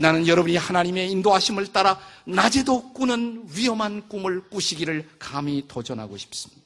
나는 0.00 0.26
여러분이 0.26 0.56
하나님의 0.56 1.10
인도하심을 1.10 1.74
따라 1.74 2.00
낮에도 2.24 2.94
꾸는 2.94 3.44
위험한 3.54 4.08
꿈을 4.08 4.48
꾸시기를 4.48 5.06
감히 5.18 5.68
도전하고 5.68 6.16
싶습니다. 6.16 6.62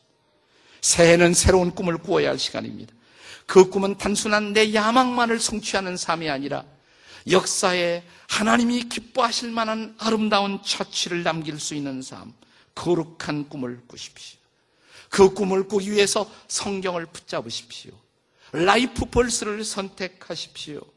새해는 0.80 1.34
새로운 1.34 1.74
꿈을 1.74 1.98
꾸어야 1.98 2.30
할 2.30 2.38
시간입니다. 2.38 2.94
그 3.46 3.70
꿈은 3.70 3.98
단순한 3.98 4.52
내 4.52 4.72
야망만을 4.72 5.40
성취하는 5.40 5.96
삶이 5.96 6.30
아니라 6.30 6.64
역사에 7.28 8.04
하나님이 8.28 8.84
기뻐하실 8.84 9.50
만한 9.50 9.96
아름다운 9.98 10.62
자취를 10.62 11.24
남길 11.24 11.58
수 11.58 11.74
있는 11.74 12.02
삶, 12.02 12.32
거룩한 12.76 13.48
꿈을 13.48 13.80
꾸십시오. 13.88 14.38
그 15.10 15.34
꿈을 15.34 15.66
꾸기 15.66 15.90
위해서 15.90 16.30
성경을 16.46 17.06
붙잡으십시오. 17.06 17.90
life 18.52 19.06
verse를 19.06 19.64
선택하십시오. 19.64 20.93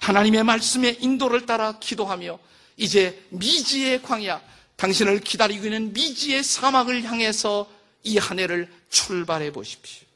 하나님의 0.00 0.44
말씀의 0.44 0.98
인도를 1.00 1.46
따라 1.46 1.78
기도하며 1.78 2.38
이제 2.76 3.26
미지의 3.30 4.02
광야, 4.02 4.40
당신을 4.76 5.20
기다리고 5.20 5.66
있는 5.66 5.92
미지의 5.92 6.42
사막을 6.42 7.04
향해서 7.04 7.68
이 8.02 8.16
한 8.16 8.38
해를 8.38 8.72
출발해 8.88 9.52
보십시오. 9.52 10.06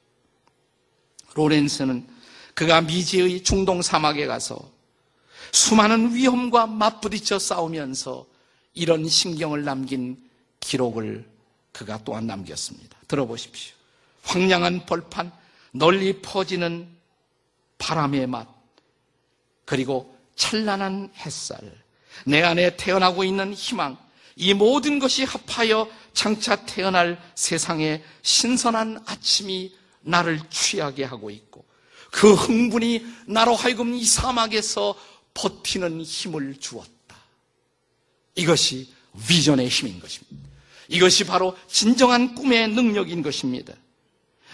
로렌스는 1.35 2.07
그가 2.55 2.81
미지의 2.81 3.43
중동 3.43 3.83
사막에 3.83 4.27
가서 4.27 4.73
수많은 5.53 6.15
위험과 6.15 6.67
맞부딪혀 6.67 7.39
싸우면서 7.39 8.27
이런 8.73 9.07
신경을 9.07 9.65
남긴 9.65 10.17
기록을 10.61 11.29
그가 11.73 12.03
또한 12.05 12.27
남겼습니다. 12.27 12.97
들어보십시오. 13.09 13.75
황량한 14.23 14.87
벌판, 14.87 15.31
널리 15.73 16.23
퍼지는 16.23 16.89
바람의 17.79 18.27
맛, 18.29 18.49
그리고 19.65 20.17
찬란한 20.37 21.11
햇살, 21.17 21.59
내 22.27 22.43
안에 22.43 22.77
태어나고 22.77 23.25
있는 23.25 23.55
희망, 23.55 23.97
이 24.37 24.53
모든 24.53 24.99
것이 24.99 25.25
합하여 25.25 25.89
장차 26.13 26.57
태어날 26.67 27.21
세상의 27.35 28.03
신선한 28.23 29.05
아침이 29.07 29.73
나를 30.01 30.41
취하게 30.51 31.05
하고 31.05 31.31
있고 31.31 31.65
그 32.11 32.35
흥분이 32.35 33.07
나로 33.27 33.55
하여금 33.55 33.95
이 33.95 34.05
사막에서 34.05 34.97
버티는 35.35 36.03
힘을 36.03 36.57
주었다. 36.61 37.17
이것이 38.37 38.93
비전의 39.27 39.69
힘인 39.69 40.01
것입니다. 40.01 40.49
이것이 40.89 41.25
바로 41.25 41.57
진정한 41.67 42.35
꿈의 42.35 42.69
능력인 42.69 43.23
것입니다. 43.23 43.75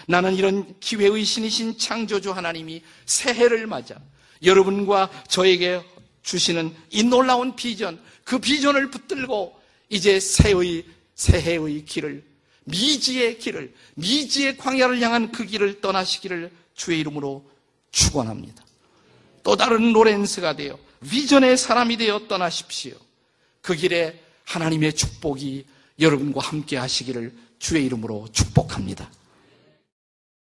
나는 0.06 0.34
이런 0.36 0.78
기회의 0.80 1.24
신이신 1.24 1.76
창조주 1.76 2.32
하나님이 2.32 2.82
새해를 3.04 3.66
맞아 3.66 3.96
여러분과 4.42 5.10
저에게 5.28 5.82
주시는 6.22 6.74
이 6.90 7.02
놀라운 7.02 7.56
비전, 7.56 8.00
그 8.24 8.38
비전을 8.38 8.90
붙들고 8.90 9.58
이제 9.88 10.20
새의, 10.20 10.84
새해의 11.14 11.84
길을, 11.84 12.24
미지의 12.64 13.38
길을, 13.38 13.74
미지의 13.94 14.56
광야를 14.56 15.00
향한 15.00 15.32
그 15.32 15.44
길을 15.44 15.80
떠나시기를 15.80 16.50
주의 16.74 17.00
이름으로 17.00 17.44
축원합니다. 17.90 18.64
또 19.42 19.56
다른 19.56 19.92
로렌스가 19.92 20.56
되어 20.56 20.78
비전의 21.08 21.56
사람이 21.56 21.96
되어 21.96 22.28
떠나십시오. 22.28 22.94
그 23.62 23.74
길에 23.74 24.22
하나님의 24.44 24.94
축복이 24.94 25.64
여러분과 25.98 26.40
함께 26.40 26.76
하시기를 26.76 27.32
주의 27.58 27.84
이름으로 27.86 28.28
축복합니다. 28.32 29.10